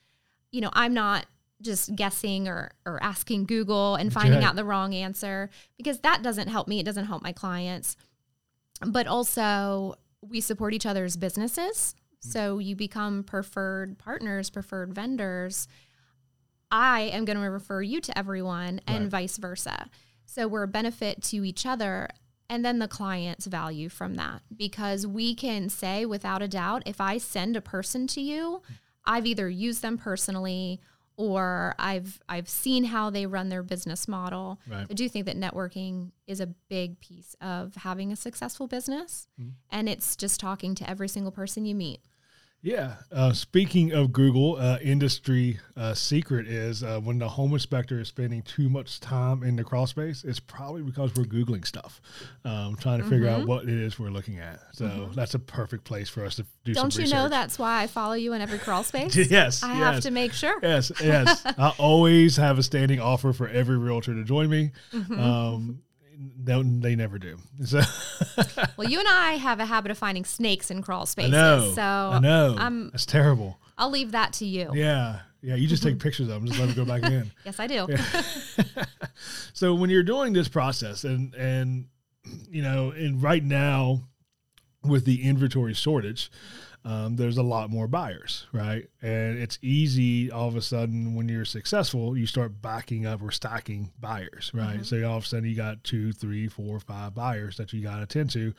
[0.51, 1.25] you know, I'm not
[1.61, 4.43] just guessing or, or asking Google and finding Right.
[4.47, 6.79] out the wrong answer because that doesn't help me.
[6.79, 7.97] It doesn't help my clients.
[8.85, 11.95] But also, we support each other's businesses.
[12.25, 12.31] Mm.
[12.31, 15.67] So you become preferred partners, preferred vendors.
[16.77, 19.11] I am going to refer you to everyone and Right.
[19.11, 19.89] vice versa.
[20.25, 22.09] So we're a benefit to each other.
[22.49, 26.99] And then the clients value from that because we can say without a doubt, if
[26.99, 28.61] I send a person to you,
[29.05, 30.81] I've either used them personally
[31.17, 34.59] or I've I've seen how they run their business model.
[34.67, 34.85] Right.
[34.89, 39.27] I do think that networking is a big piece of having a successful business.
[39.39, 39.51] Mm-hmm.
[39.71, 42.01] And it's just talking to every single person you meet.
[42.65, 42.95] Yeah.
[43.11, 48.07] Uh, speaking of Google, uh, industry uh, secret is uh, when the home inspector is
[48.07, 52.01] spending too much time in the crawl space, it's probably because we're Googling stuff,
[52.43, 53.41] um, trying to figure Mm-hmm.
[53.41, 54.59] out what it is we're looking at.
[54.73, 57.87] So that's a perfect place for us to do Don't you know that's why I
[57.87, 59.15] follow you in every crawl space?
[59.15, 59.61] Yes.
[59.61, 59.93] I yes.
[59.93, 60.57] have to make sure.
[60.63, 61.43] Yes, yes.
[61.45, 64.71] I always have a standing offer for every realtor to join me.
[64.91, 65.19] Mm-hmm.
[65.19, 65.81] Um,
[66.17, 67.37] no, they never do.
[67.63, 67.81] So
[68.77, 71.31] Well, you and I have a habit of finding snakes in crawl spaces.
[71.31, 71.71] know.
[71.75, 72.55] So I know.
[72.57, 73.59] I'm That's terrible.
[73.77, 74.71] I'll leave that to you.
[74.73, 75.19] Yeah.
[75.41, 75.55] Yeah.
[75.55, 76.01] You just take mm-hmm.
[76.01, 76.45] pictures of them.
[76.45, 77.31] Just let them go back in.
[77.45, 77.87] Yes, I do.
[79.53, 81.87] so when you're doing this process and and
[82.49, 84.01] you know and right now
[84.87, 86.31] with the inventory shortage
[86.85, 88.87] um, there's a lot more buyers right?
[89.01, 93.31] And it's easy all of a sudden when you're successful you start backing up or
[93.31, 94.85] stacking buyers right?
[94.85, 97.97] So all of a sudden you got two three four five buyers that you got
[97.97, 98.53] to attend to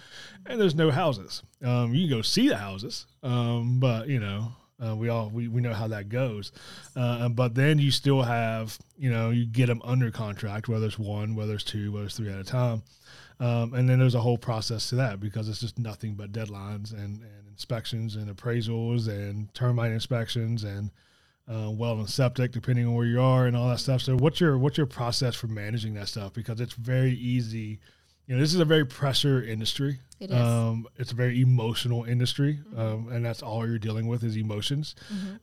[0.44, 1.42] and there's no houses.
[1.62, 4.52] Um, you can go see the houses um, but you know
[4.84, 6.52] uh, we all we, we know how that goes,
[6.96, 10.98] uh, but then you still have you know you get them under contract, whether it's
[10.98, 12.82] one, whether it's two, whether it's three at a time,
[13.38, 16.92] um, and then there's a whole process to that because it's just nothing but deadlines
[16.92, 20.90] and, and inspections and appraisals and termite inspections and
[21.48, 24.00] uh, well and septic depending on where you are and all that stuff.
[24.02, 26.32] So what's your what's your process for managing that stuff?
[26.32, 27.78] Because it's very easy.
[28.26, 30.00] You know, this is a very pressure industry.
[30.18, 30.36] It is.
[30.36, 34.94] Um, it's a very emotional industry, um, and that's all you're dealing with is emotions,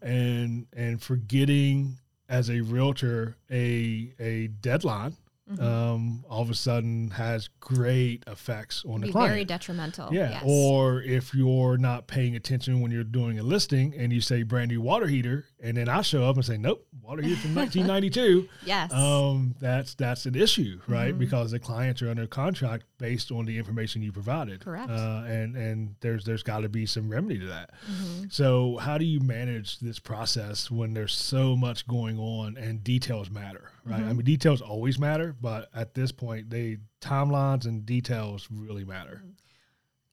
[0.01, 5.15] and and forgetting as a realtor a a deadline.
[5.59, 9.31] Um, all of a sudden has great effects on the client.
[9.31, 10.13] very detrimental.
[10.13, 10.29] Yeah.
[10.29, 10.43] Yes.
[10.45, 14.69] Or if you're not paying attention when you're doing a listing and you say brand
[14.71, 18.47] new water heater, and then I show up and say, nope, water heater from 1992.
[18.65, 18.91] yes.
[18.93, 21.09] Um, that's that's an issue, right?
[21.09, 21.19] Mm-hmm.
[21.19, 24.61] Because the clients are under contract based on the information you provided.
[24.63, 24.89] Correct.
[24.89, 27.71] Uh, and and there's there's got to be some remedy to that.
[27.91, 28.25] Mm-hmm.
[28.29, 33.29] So how do you manage this process when there's so much going on and details
[33.29, 33.99] matter, right?
[33.99, 34.09] Mm-hmm.
[34.09, 39.23] I mean, details always matter, but at this point, they timelines and details really matter.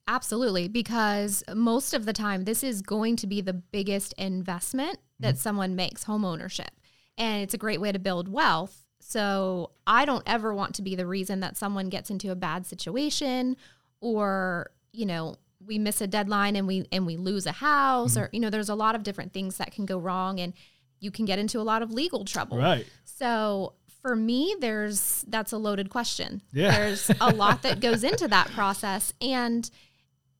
[0.07, 5.37] Absolutely, because most of the time, this is going to be the biggest investment that
[5.37, 6.71] someone makes home ownership.
[7.17, 8.85] And it's a great way to build wealth.
[8.99, 12.65] So I don't ever want to be the reason that someone gets into a bad
[12.65, 13.57] situation
[13.99, 18.29] or, you know, we miss a deadline and we and we lose a house or
[18.31, 20.53] you know there's a lot of different things that can go wrong and
[21.01, 22.57] you can get into a lot of legal trouble.
[22.57, 22.85] Right.
[23.03, 26.41] So for me there's that's a loaded question.
[26.53, 26.71] Yeah.
[26.71, 29.69] There's a lot that goes into that process and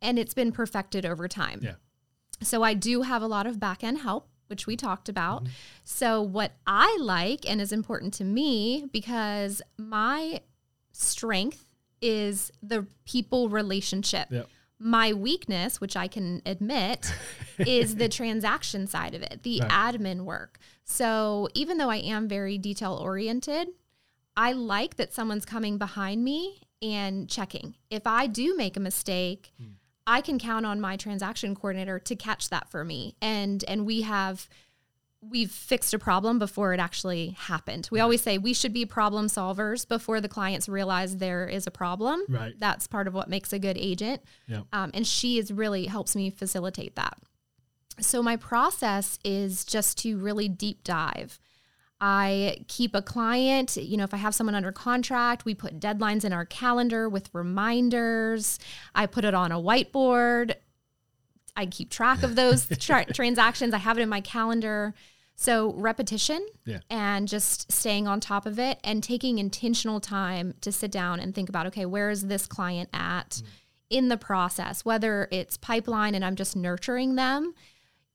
[0.01, 1.59] and it's been perfected over time.
[1.61, 1.73] Yeah.
[2.41, 5.43] So I do have a lot of back end help, which we talked about.
[5.43, 5.53] Mm-hmm.
[5.83, 10.41] So what I like and is important to me because my
[10.91, 11.65] strength
[12.01, 14.27] is the people relationship.
[14.31, 14.47] Yep.
[14.83, 17.13] My weakness, which I can admit,
[17.59, 20.57] is the transaction side of it, the admin work.
[20.83, 23.69] So even though I am very detail oriented,
[24.35, 27.75] I like that someone's coming behind me and checking.
[27.89, 29.73] If I do make a mistake, hmm.
[30.07, 33.15] I can count on my transaction coordinator to catch that for me.
[33.21, 34.49] And and we have
[35.21, 37.87] we've fixed a problem before it actually happened.
[37.91, 41.71] We always say we should be problem solvers before the clients realize there is a
[41.71, 42.21] problem.
[42.27, 42.53] Right.
[42.57, 44.21] That's part of what makes a good agent.
[44.47, 44.65] Yep.
[44.73, 47.17] Um, and she is really helps me facilitate that.
[47.99, 51.37] So my process is just to really deep dive.
[52.03, 56.25] I keep a client, you know, if I have someone under contract, we put deadlines
[56.25, 58.57] in our calendar with reminders.
[58.95, 60.55] I put it on a whiteboard.
[61.55, 63.75] I keep track of those tra- transactions.
[63.75, 64.95] I have it in my calendar.
[65.41, 66.81] So repetition Yeah.
[66.91, 71.33] and just staying on top of it and taking intentional time to sit down and
[71.33, 73.41] think about, okay, where is this client at
[73.89, 74.85] in the process?
[74.85, 77.55] Whether it's pipeline and I'm just nurturing them,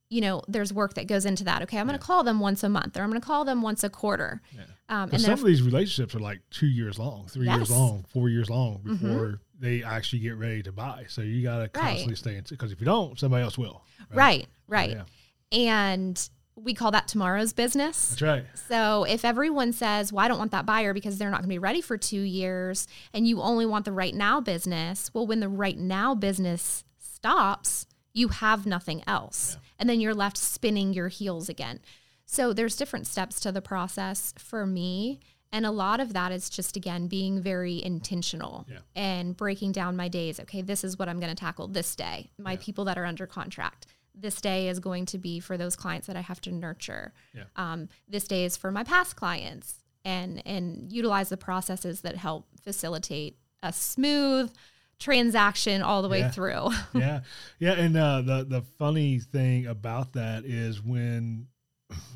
[0.09, 1.63] you know, there's work that goes into that.
[1.63, 3.61] Okay, I'm going to call them once a month or I'm going to call them
[3.61, 4.41] once a quarter.
[4.89, 7.57] Um, and some of these relationships are like two years long, three Yes.
[7.57, 9.01] years long, four years long Mhm.
[9.01, 11.07] before they actually get ready to buy.
[11.09, 11.89] So you got to Right.
[11.89, 13.83] constantly stay in because if you don't, somebody else will.
[14.15, 14.91] right, right.
[14.91, 15.05] Yeah.
[15.51, 18.09] And we call that tomorrow's business.
[18.11, 18.45] That's right.
[18.69, 21.55] So if everyone says, well, I don't want that buyer because they're not going to
[21.55, 25.41] be ready for two years and you only want the right now business, well, when
[25.41, 29.59] the right now business stops, you have nothing else.
[29.79, 31.81] And then you're left spinning your heels again.
[32.25, 35.21] So there's different steps to the process for me.
[35.53, 38.79] And a lot of that is just, again, being very intentional Yeah.
[38.97, 40.41] and breaking down my days.
[40.41, 42.31] Okay, this is what I'm going to tackle this day.
[42.39, 42.59] My Yeah.
[42.61, 43.87] people that are under contract.
[44.17, 47.13] This day is going to be for those clients that I have to nurture.
[47.35, 47.45] Yeah.
[47.57, 49.75] Um, this day is for my past clients
[50.05, 54.51] and and utilize the processes that help facilitate a smooth
[54.99, 56.31] transaction all the way Yeah.
[56.31, 56.69] through.
[56.95, 57.21] yeah,
[57.59, 61.47] yeah, and uh, the the funny thing about that is when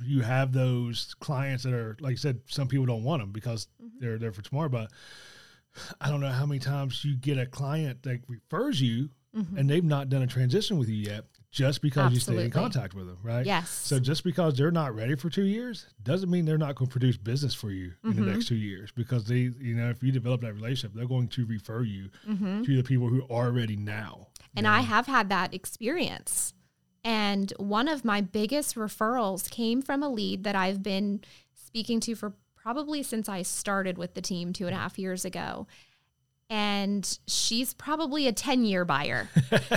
[0.02, 3.66] you have those clients that are like I said, some people don't want them because
[3.82, 3.98] Mm-hmm.
[4.00, 4.68] they're there for tomorrow.
[4.68, 4.90] But
[6.00, 9.58] I don't know how many times you get a client that refers you Mm-hmm.
[9.58, 12.94] and they've not done a transition with you yet, just because you stay in contact
[12.94, 13.44] with them, right?
[13.44, 13.68] Yes.
[13.70, 16.92] So just because they're not ready for two years doesn't mean they're not going to
[16.92, 18.24] produce business for you in Mm-hmm.
[18.24, 18.92] the next two years.
[18.92, 22.62] Because they, you know, if you develop that relationship, they're going to refer you Mm-hmm.
[22.62, 24.28] to the people who are ready now.
[24.56, 26.54] And I have had that experience.
[27.04, 31.20] And one of my biggest referrals came from a lead that I've been
[31.54, 35.24] speaking to for probably since I started with the team two and a half years
[35.24, 35.66] ago.
[36.50, 39.28] And she's probably a 10 year buyer.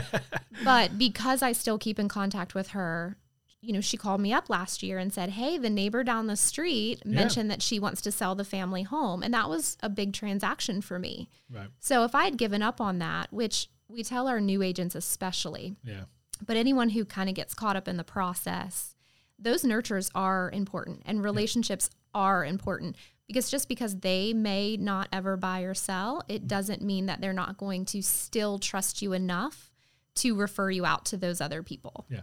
[0.64, 3.18] but because I still keep in contact with her,
[3.62, 6.36] you know, she called me up last year and said, Hey, the neighbor down the
[6.36, 7.16] street Yeah.
[7.16, 9.24] mentioned that she wants to sell the family home.
[9.24, 11.30] And that was a big transaction for me.
[11.50, 11.70] Right.
[11.80, 15.76] So if I had given up on that, which we tell our new agents especially,
[15.84, 16.06] Yeah.
[16.46, 18.96] but anyone who kind of gets caught up in the process,
[19.40, 22.96] those nurtures are important and relationships are important
[23.34, 27.34] because just because they may not ever buy or sell, it doesn't mean that they're
[27.34, 29.72] not going to still trust you enough
[30.16, 32.06] to refer you out to those other people.
[32.10, 32.22] Yeah.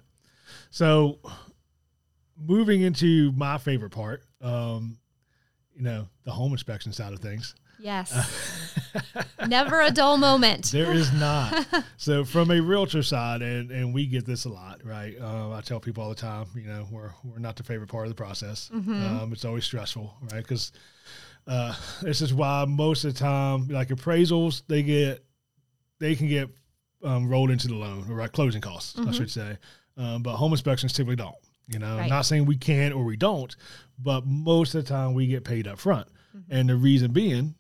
[0.70, 1.18] So
[2.38, 4.99] moving into my favorite part, um,
[5.75, 7.55] you know, the home inspection side of things.
[7.81, 8.77] Yes.
[9.49, 10.66] Never a dull moment.
[10.73, 11.66] There is not.
[11.97, 15.14] so from a realtor side, and and we get this a lot, right?
[15.21, 18.07] Um, I tell people all the time, you know, we're we're not the favorite part
[18.07, 18.71] of the process.
[18.73, 20.43] Um, it's always stressful, right?
[20.43, 20.73] Because
[21.47, 25.25] uh, this is why most of the time, like appraisals, they get
[25.99, 26.49] they can get
[27.05, 28.33] um, rolled into the loan, or right?
[28.33, 29.57] Closing costs, I should say.
[29.97, 31.35] Um, but home inspections typically don't.
[31.69, 32.09] You know, Right.
[32.11, 33.55] not saying we can or we don't,
[33.99, 36.09] but most of the time we get paid up front.
[36.49, 37.55] And the reason being,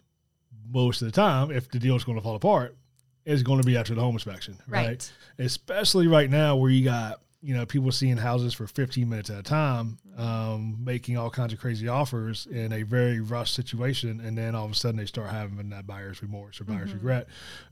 [0.70, 2.76] most of the time, if the deal is going to fall apart,
[3.24, 4.86] is going to be after the home inspection, right?
[4.86, 5.12] Right.
[5.38, 9.38] Especially right now where you got you know people seeing houses for 15 minutes at
[9.38, 14.36] a time, um, making all kinds of crazy offers in a very rushed situation, and
[14.36, 17.26] then all of a sudden they start having that buyer's remorse or buyer's regret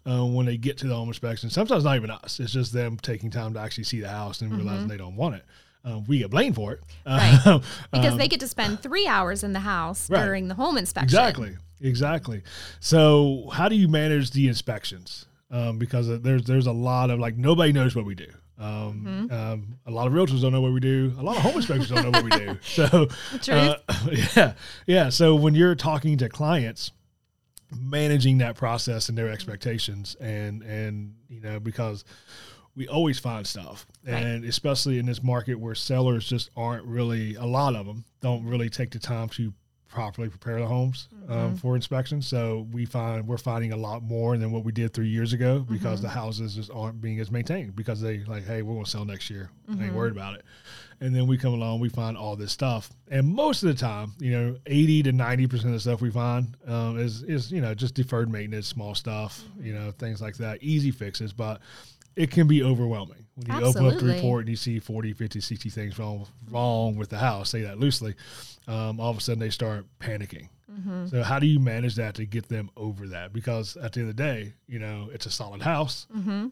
[0.07, 1.51] uh, when they get to the home inspection.
[1.51, 4.51] Sometimes not even us; it's just them taking time to actually see the house and
[4.55, 5.44] realizing they don't want it.
[5.84, 6.80] um, we get blamed for it.
[7.07, 7.38] Right.
[7.46, 10.24] Um, because they get to spend three hours in the house Right.
[10.24, 11.05] during the home inspection.
[11.05, 11.57] Exactly.
[11.80, 12.42] Exactly.
[12.80, 15.26] So, how do you manage the inspections?
[15.50, 18.28] Um, because there's there's a lot of like nobody knows what we do.
[18.58, 19.32] Um, Mm-hmm.
[19.32, 21.14] um, a lot of realtors don't know what we do.
[21.18, 22.58] A lot of home inspectors don't know what we do.
[22.62, 23.08] So,
[23.52, 23.76] uh,
[24.36, 24.54] yeah,
[24.86, 25.08] yeah.
[25.10, 26.90] So when you're talking to clients,
[27.76, 32.04] managing that process and their expectations, and and you know because
[32.74, 34.22] we always find stuff, Right.
[34.22, 38.44] and especially in this market where sellers just aren't really a lot of them don't
[38.44, 39.52] really take the time to
[39.89, 42.20] properly prepare the homes um, for inspection.
[42.20, 45.61] So we find we're finding a lot more than what we did three years ago
[45.61, 48.91] because the houses just aren't being as maintained because they like, hey, we're going to
[48.91, 49.51] sell next year.
[49.68, 50.45] I ain't worried about it.
[51.01, 54.14] And then we come along, we find all this stuff, and most of the time,
[54.18, 57.61] you know, eighty to ninety percent of the stuff we find um, is is you
[57.61, 61.61] know just deferred maintenance, small stuff, you know, things like that, easy fixes, but.
[62.18, 65.40] It can be overwhelming when you open up the report and you see 40, 50,
[65.40, 68.14] 60 things wrong wrong with the house, say that loosely.
[68.66, 70.48] Um, all of a sudden they start panicking.
[71.10, 73.32] So how do you manage that to get them over that?
[73.32, 76.48] Because at the end of the day, you know, it's a solid house Mm-hmm.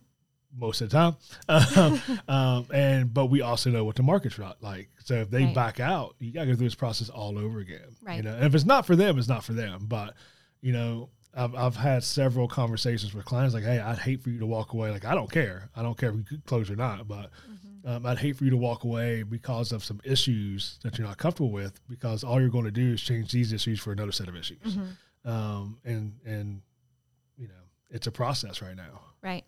[0.58, 1.16] most of the time.
[1.76, 4.88] Um, um, and but we also know what the market's ri- like.
[5.04, 5.54] So if they Right.
[5.54, 7.94] back out, you gotta go through this process all over again.
[8.02, 8.16] Right.
[8.16, 9.84] You know, and if it's not for them, it's not for them.
[9.86, 10.14] But
[10.60, 14.38] you know, I've I've had several conversations with clients like, hey, I'd hate for you
[14.40, 14.90] to walk away.
[14.90, 15.68] Like I don't care.
[15.76, 17.30] I don't care if you close or not, but
[17.86, 17.88] Mm-hmm.
[17.88, 21.18] um, I'd hate for you to walk away because of some issues that you're not
[21.18, 24.26] comfortable with, because all you're going to do is change these issues for another set
[24.28, 24.58] of issues.
[24.64, 25.30] Mm-hmm.
[25.30, 26.62] Um, and and
[27.36, 27.54] you know,
[27.90, 29.00] it's a process right now.
[29.22, 29.44] Right.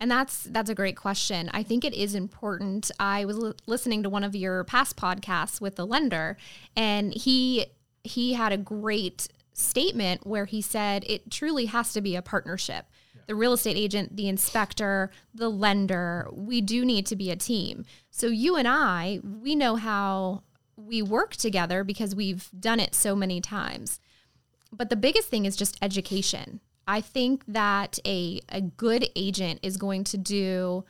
[0.00, 1.50] And that's that's a great question.
[1.54, 2.90] I think it is important.
[3.00, 6.36] I was li- listening to one of your past podcasts with the lender
[6.76, 7.66] and he
[8.04, 9.28] he had a great
[9.58, 12.86] statement where he said it truly has to be a partnership.
[13.26, 17.84] The real estate agent, the inspector, the lender, we do need to be a team.
[18.10, 20.44] So you and I, we know how
[20.76, 24.00] we work together because we've done it so many times
[24.72, 26.60] but the biggest thing is just education.
[26.86, 30.84] I think that a a good agent is going to do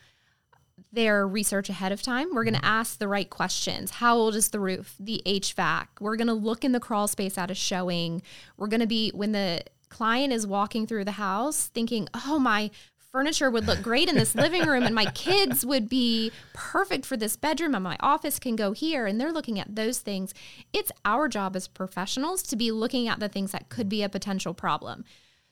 [0.93, 2.35] their research ahead of time.
[2.35, 2.67] We're going to mm-hmm.
[2.81, 3.93] ask the right questions.
[3.93, 4.95] How old is the roof?
[4.99, 5.87] The HVAC.
[6.01, 8.23] We're going to look in the crawl space at a showing.
[8.57, 12.71] We're going to be when the client is walking through the house thinking, "Oh, my
[13.13, 17.17] furniture would look great in this living room and my kids would be perfect for
[17.17, 20.33] this bedroom and my office can go here." And they're looking at those things.
[20.73, 24.09] It's our job as professionals to be looking at the things that could be a
[24.09, 25.05] potential problem.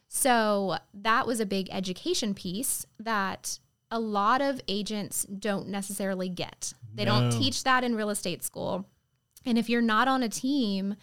[0.08, 3.58] So that was a big education piece that
[3.90, 6.72] a lot of agents don't necessarily get.
[6.94, 8.86] They don't teach that in real estate school.
[9.44, 10.96] And if you're not on a team,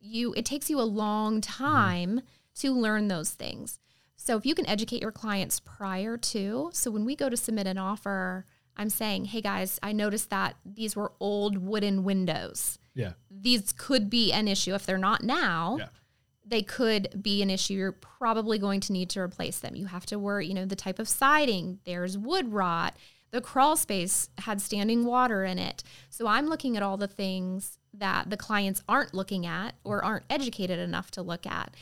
[0.00, 1.62] you it takes you a long mm-hmm.
[1.62, 2.20] time
[2.56, 3.78] to learn those things.
[4.16, 7.66] So if you can educate your clients prior to, so when we go to submit
[7.66, 12.78] an offer, I'm saying, "Hey guys, I noticed that these were old wooden windows.
[12.94, 13.12] Yeah.
[13.30, 15.88] These could be an issue if they're not now." Yeah.
[16.50, 17.74] They could be an issue.
[17.74, 19.76] You're probably going to need to replace them.
[19.76, 22.96] You have to worry, you know, the type of siding, there's wood rot,
[23.30, 25.84] the crawl space had standing water in it.
[26.08, 30.24] So I'm looking at all the things that the clients aren't looking at or aren't
[30.28, 31.74] educated enough to look at.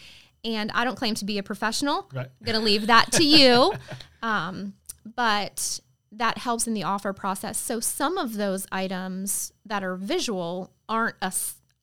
[0.45, 2.07] And I don't claim to be a professional.
[2.13, 2.27] Right.
[2.27, 3.73] I'm going to leave that to you.
[4.21, 4.75] Um,
[5.15, 5.79] but
[6.11, 7.57] that helps in the offer process.
[7.57, 11.33] So some of those items that are visual aren't a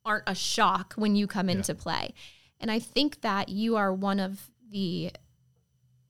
[0.04, 2.12] aren't a shock when you come into play.
[2.60, 5.12] And I think that you are one of the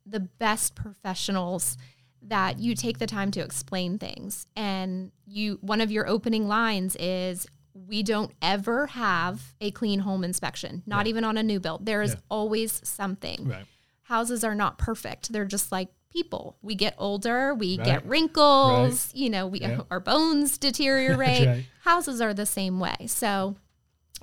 [0.09, 1.77] the best professionals
[2.23, 4.47] that you take the time to explain things.
[4.57, 10.25] And you one of your opening lines is we don't ever have a clean home
[10.25, 11.85] inspection, not even on a new build.
[11.87, 12.21] There is Yeah.
[12.31, 13.67] always something Right.
[14.03, 15.33] houses are not perfect.
[15.33, 16.57] They're just like people.
[16.63, 17.85] We get older, we Right.
[17.85, 19.83] get wrinkles, you know, we Yeah.
[19.91, 21.47] our bones deteriorate.
[21.47, 21.65] right.
[21.83, 23.07] Houses are the same way.
[23.09, 23.57] So,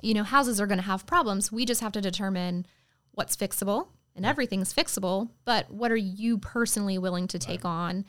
[0.04, 1.50] you know, houses are going to have problems.
[1.50, 2.66] We just have to determine
[3.12, 8.04] what's fixable, and everything's fixable, but what are you personally willing to take on?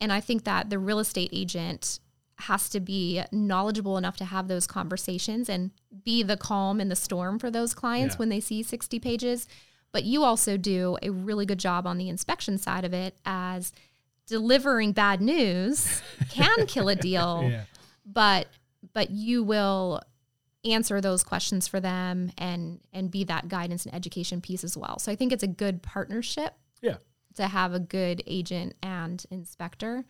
[0.00, 2.00] And I think that the real estate agent
[2.38, 5.70] has to be knowledgeable enough to have those conversations and
[6.04, 8.18] be the calm in the storm for those clients Yeah.
[8.18, 9.46] when they see 60 pages.
[9.92, 13.72] But you also do a really good job on the inspection side of it as
[14.26, 17.64] delivering bad news can kill a deal, Yeah.
[18.06, 18.48] but
[18.94, 20.00] but you will
[20.64, 24.98] answer those questions for them and and be that guidance and education piece as well.
[24.98, 26.98] So I think it's a good partnership Yeah.
[27.34, 30.04] to have a good agent and inspector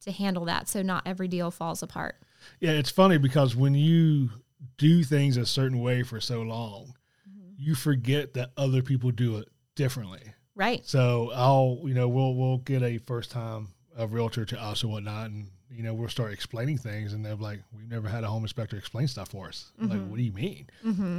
[0.00, 2.16] to handle that so not every deal falls apart.
[2.60, 4.30] Yeah, it's funny because when you
[4.76, 6.94] do things a certain way for so long,
[7.28, 7.50] mm-hmm.
[7.56, 10.22] you forget that other people do it differently.
[10.54, 10.86] Right.
[10.86, 14.88] So I'll, you know, we'll we'll get a first time a realtor to us or
[14.88, 18.28] whatnot, and you know, we'll start explaining things, and they're like, "We've never had a
[18.28, 19.92] home inspector explain stuff for us." Mm-hmm.
[19.92, 20.66] Like, what do you mean?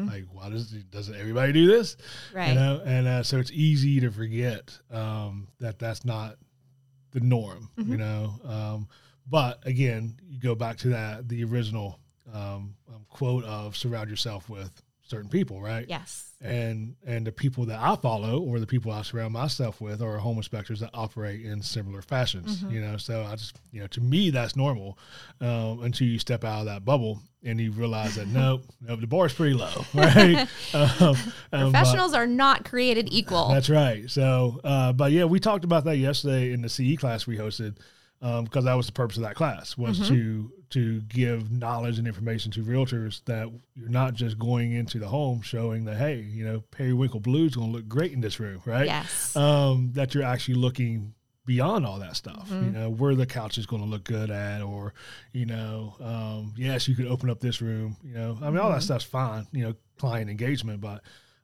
[0.08, 1.98] Like, why does doesn't everybody do this?
[2.34, 2.50] Right.
[2.50, 6.38] You know, and uh, so it's easy to forget um, that that's not
[7.12, 7.70] the norm.
[7.78, 7.92] Mm-hmm.
[7.92, 8.88] You know, um,
[9.28, 12.00] but again, you go back to that the original
[12.34, 15.86] um, um, quote of surround yourself with certain people, right?
[15.90, 16.26] Yes.
[16.42, 20.18] and and the people that I follow or the people I surround myself with are
[20.18, 22.64] home inspectors that operate in similar fashions.
[22.64, 24.98] You know, so I just you know to me that's normal
[25.42, 29.08] um, until you step out of that bubble and you realize that nope, nope, the
[29.08, 30.48] bar's pretty low, right?
[30.74, 31.16] um,
[31.52, 33.50] um, Professionals are not created equal.
[33.50, 34.10] that's right.
[34.10, 37.78] So, uh, but yeah, we talked about that yesterday in the CE class we hosted
[38.22, 42.52] because that was the purpose of that class was to to give knowledge and information
[42.52, 46.62] to realtors that you're not just going into the home showing that hey, you know,
[46.72, 48.86] periwinkle blue is going to look great in this room, right?
[48.86, 49.36] Yes.
[49.36, 51.14] Um, that you're actually looking
[51.46, 52.48] beyond all that stuff.
[52.52, 54.94] You know, where the couch is going to look good at, or
[55.34, 57.98] you know, um, yes, you could open up this room.
[58.04, 59.48] You know, I mean, all that stuff's fine.
[59.52, 61.02] You know, client engagement, but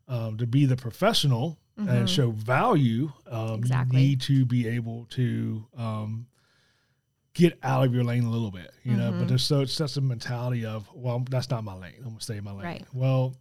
[0.08, 4.00] um, to be the professional and show value, um, Exactly.
[4.00, 6.28] you need to be able to um,
[7.36, 8.72] get out of your lane a little bit.
[8.84, 11.94] You know, but there's so it's such a mentality of, well, that's not my lane.
[12.00, 12.64] I'm gonna stay in my lane.
[12.64, 12.86] Right.
[12.94, 13.36] Well,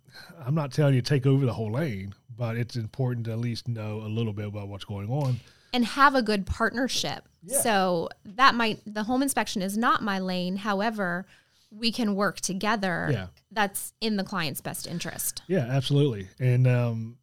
[0.44, 3.38] I'm not telling you to take over the whole lane, but it's important to at
[3.38, 5.40] least know a little bit about what's going on.
[5.72, 7.24] and have a good partnership.
[7.42, 7.60] Yeah.
[7.60, 10.56] So that might the home inspection is not my lane.
[10.56, 11.26] However,
[11.70, 13.08] we can work together.
[13.10, 13.26] Yeah.
[13.50, 15.42] That's in the client's best interest.
[15.48, 16.28] Yeah, absolutely.
[16.38, 17.18] And um,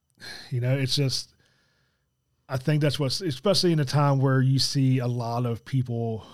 [0.49, 1.34] you know, it's just
[2.47, 6.26] I think that's what's especially in a time where you see a lot of people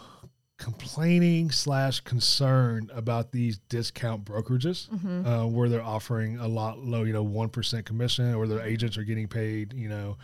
[0.57, 4.87] complaining slash concerned about these discount brokerages
[5.25, 8.97] uh, where they're offering a lot low, you know, one percent commission or their agents
[8.97, 10.17] are getting paid, you know,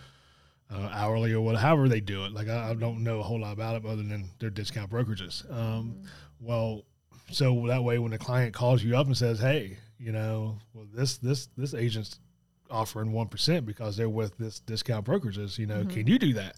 [0.74, 2.34] uh, hourly or whatever, however they do it.
[2.34, 5.50] Like I, I don't know a whole lot about it other than their discount brokerages.
[5.52, 5.98] Um,
[6.40, 6.84] Well,
[7.32, 10.86] so that way when the client calls you up and says, "Hey, you know, well
[10.94, 12.20] this this this agent's
[12.70, 15.90] offering one percent because they're with this discount brokerages, you know, Mm-hmm.
[15.90, 16.56] can you do that?"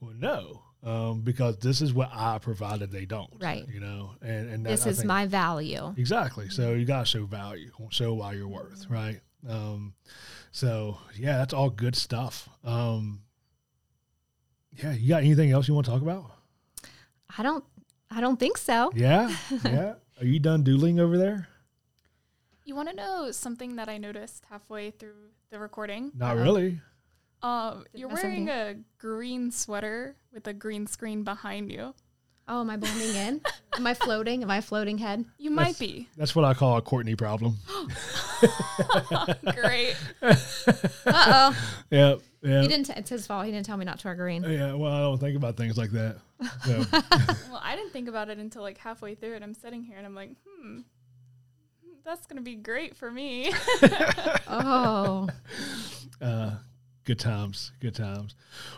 [0.00, 0.62] Well, no.
[0.84, 3.32] Um, because this is what I provided they don't.
[3.40, 3.66] Right.
[3.68, 5.92] You know, and, and that, This I is think- my value.
[5.96, 6.48] Exactly.
[6.50, 9.20] So you gotta show value, show why you're worth, right?
[9.48, 9.94] Um,
[10.52, 12.48] so yeah, that's all good stuff.
[12.64, 13.22] Um,
[14.76, 16.30] yeah, you got anything else you want to talk about?
[17.36, 17.64] I don't
[18.10, 18.92] I don't think so.
[18.94, 19.94] Yeah, yeah.
[20.20, 21.48] Are you done doodling over there?
[22.64, 26.12] You want to know something that I noticed halfway through the recording?
[26.14, 26.42] Not Uh-oh.
[26.42, 26.80] really.
[27.42, 31.94] Um, you're know wearing a green sweater with a green screen behind you.
[32.50, 33.40] Oh, am I blending in?
[33.76, 34.42] am I floating?
[34.42, 35.24] Am I floating head?
[35.36, 36.08] You might be.
[36.16, 37.56] That's what I call a Courtney problem.
[39.54, 39.96] Great.
[40.22, 40.34] Uh
[41.06, 41.56] oh.
[41.90, 42.86] Yeah, yeah, he didn't.
[42.86, 43.44] T- it's his fault.
[43.44, 44.44] He didn't tell me not to wear green.
[44.44, 44.72] yeah.
[44.72, 46.16] Well, I don't think about things like that.
[46.64, 46.84] So,
[47.50, 49.42] well, I didn't think about it until like halfway through it.
[49.42, 50.80] I'm sitting here and I'm like, hmm,
[52.04, 53.52] that's gonna be great for me.
[54.48, 55.28] Oh,
[56.22, 56.52] uh,
[57.08, 58.34] good times, good times.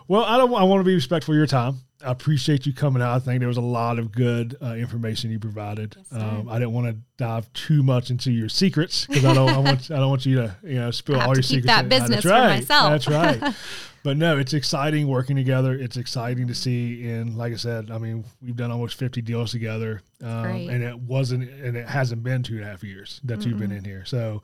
[0.07, 0.55] Well, I don't.
[0.55, 1.81] I want to be respectful of your time.
[2.03, 3.17] I appreciate you coming out.
[3.17, 5.97] I think there was a lot of good uh, information you provided.
[5.99, 9.51] Yes, um, I didn't want to dive too much into your secrets because I don't.
[9.51, 9.91] I want.
[9.91, 11.67] I don't want you to you know spill all your keep secrets.
[11.67, 12.61] that business that's for right.
[12.61, 13.05] myself.
[13.05, 13.55] That's right.
[14.03, 15.75] but no, it's exciting working together.
[15.75, 17.09] It's exciting to see.
[17.11, 20.99] And like I said, I mean, we've done almost fifty deals together, um, and it
[20.99, 24.05] wasn't, and it hasn't been two and a half years that you've been in here.
[24.05, 24.43] So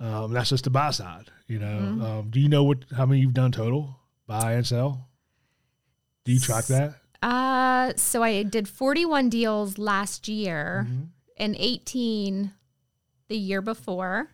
[0.00, 1.30] um, that's just the buy side.
[1.46, 2.02] You know, Mm-hmm.
[2.02, 3.96] um, do you know what how many you've done total
[4.26, 5.08] buy and sell?
[6.24, 6.94] Do you track that?
[7.22, 11.02] uh, so I did 41 deals last year Mm-hmm.
[11.38, 12.52] and 18
[13.28, 14.30] the year before,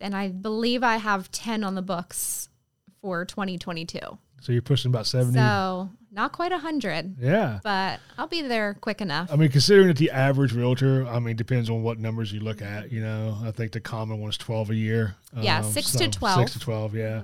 [0.00, 2.48] and I believe I have 10 on the books
[3.00, 3.98] for 2022.
[4.40, 5.36] So you're pushing about seventy.
[5.38, 7.58] So not quite a hundred, yeah.
[7.64, 9.32] but I'll be there quick enough.
[9.32, 12.62] I mean, considering that the average realtor, I mean, depends on what numbers you look
[12.62, 12.92] at.
[12.92, 15.16] You know, I think the common one is twelve a year.
[15.36, 16.38] Yeah, Um, six to 12.
[16.40, 17.22] Six to twelve, yeah.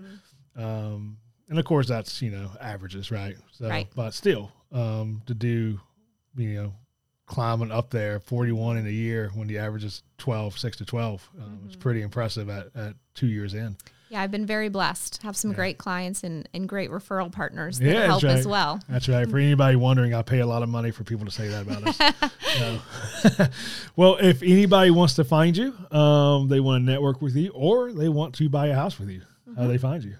[0.56, 1.18] Um,
[1.48, 3.36] and of course, that's you know averages, right?
[3.52, 3.86] So, Right.
[3.94, 5.80] but still, um, to do,
[6.36, 6.74] you know,
[7.26, 11.28] climbing up there, forty-one in a year when the average is 12, 6 to twelve,
[11.40, 11.66] um, Mm-hmm.
[11.68, 13.76] it's pretty impressive at, at two years in.
[14.14, 15.24] Yeah, I've been very blessed.
[15.24, 18.78] Have some great clients and, and great referral partners that Yeah, help as well.
[18.88, 19.28] That's right.
[19.28, 22.00] For anybody wondering, I pay a lot of money for people to say that about
[22.00, 23.48] us.
[23.96, 27.92] Well, if anybody wants to find you, um, they want to network with you, or
[27.92, 29.22] they want to buy a house with you,
[29.56, 30.14] how do they find you?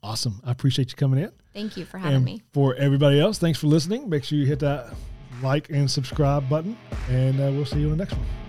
[0.00, 0.40] Awesome.
[0.44, 1.32] I appreciate you coming in.
[1.52, 2.40] Thank you for having and me.
[2.52, 4.08] for everybody else, thanks for listening.
[4.08, 4.94] Make sure you hit that
[5.42, 6.76] like and subscribe button,
[7.08, 8.47] and uh, we'll see you in the next one.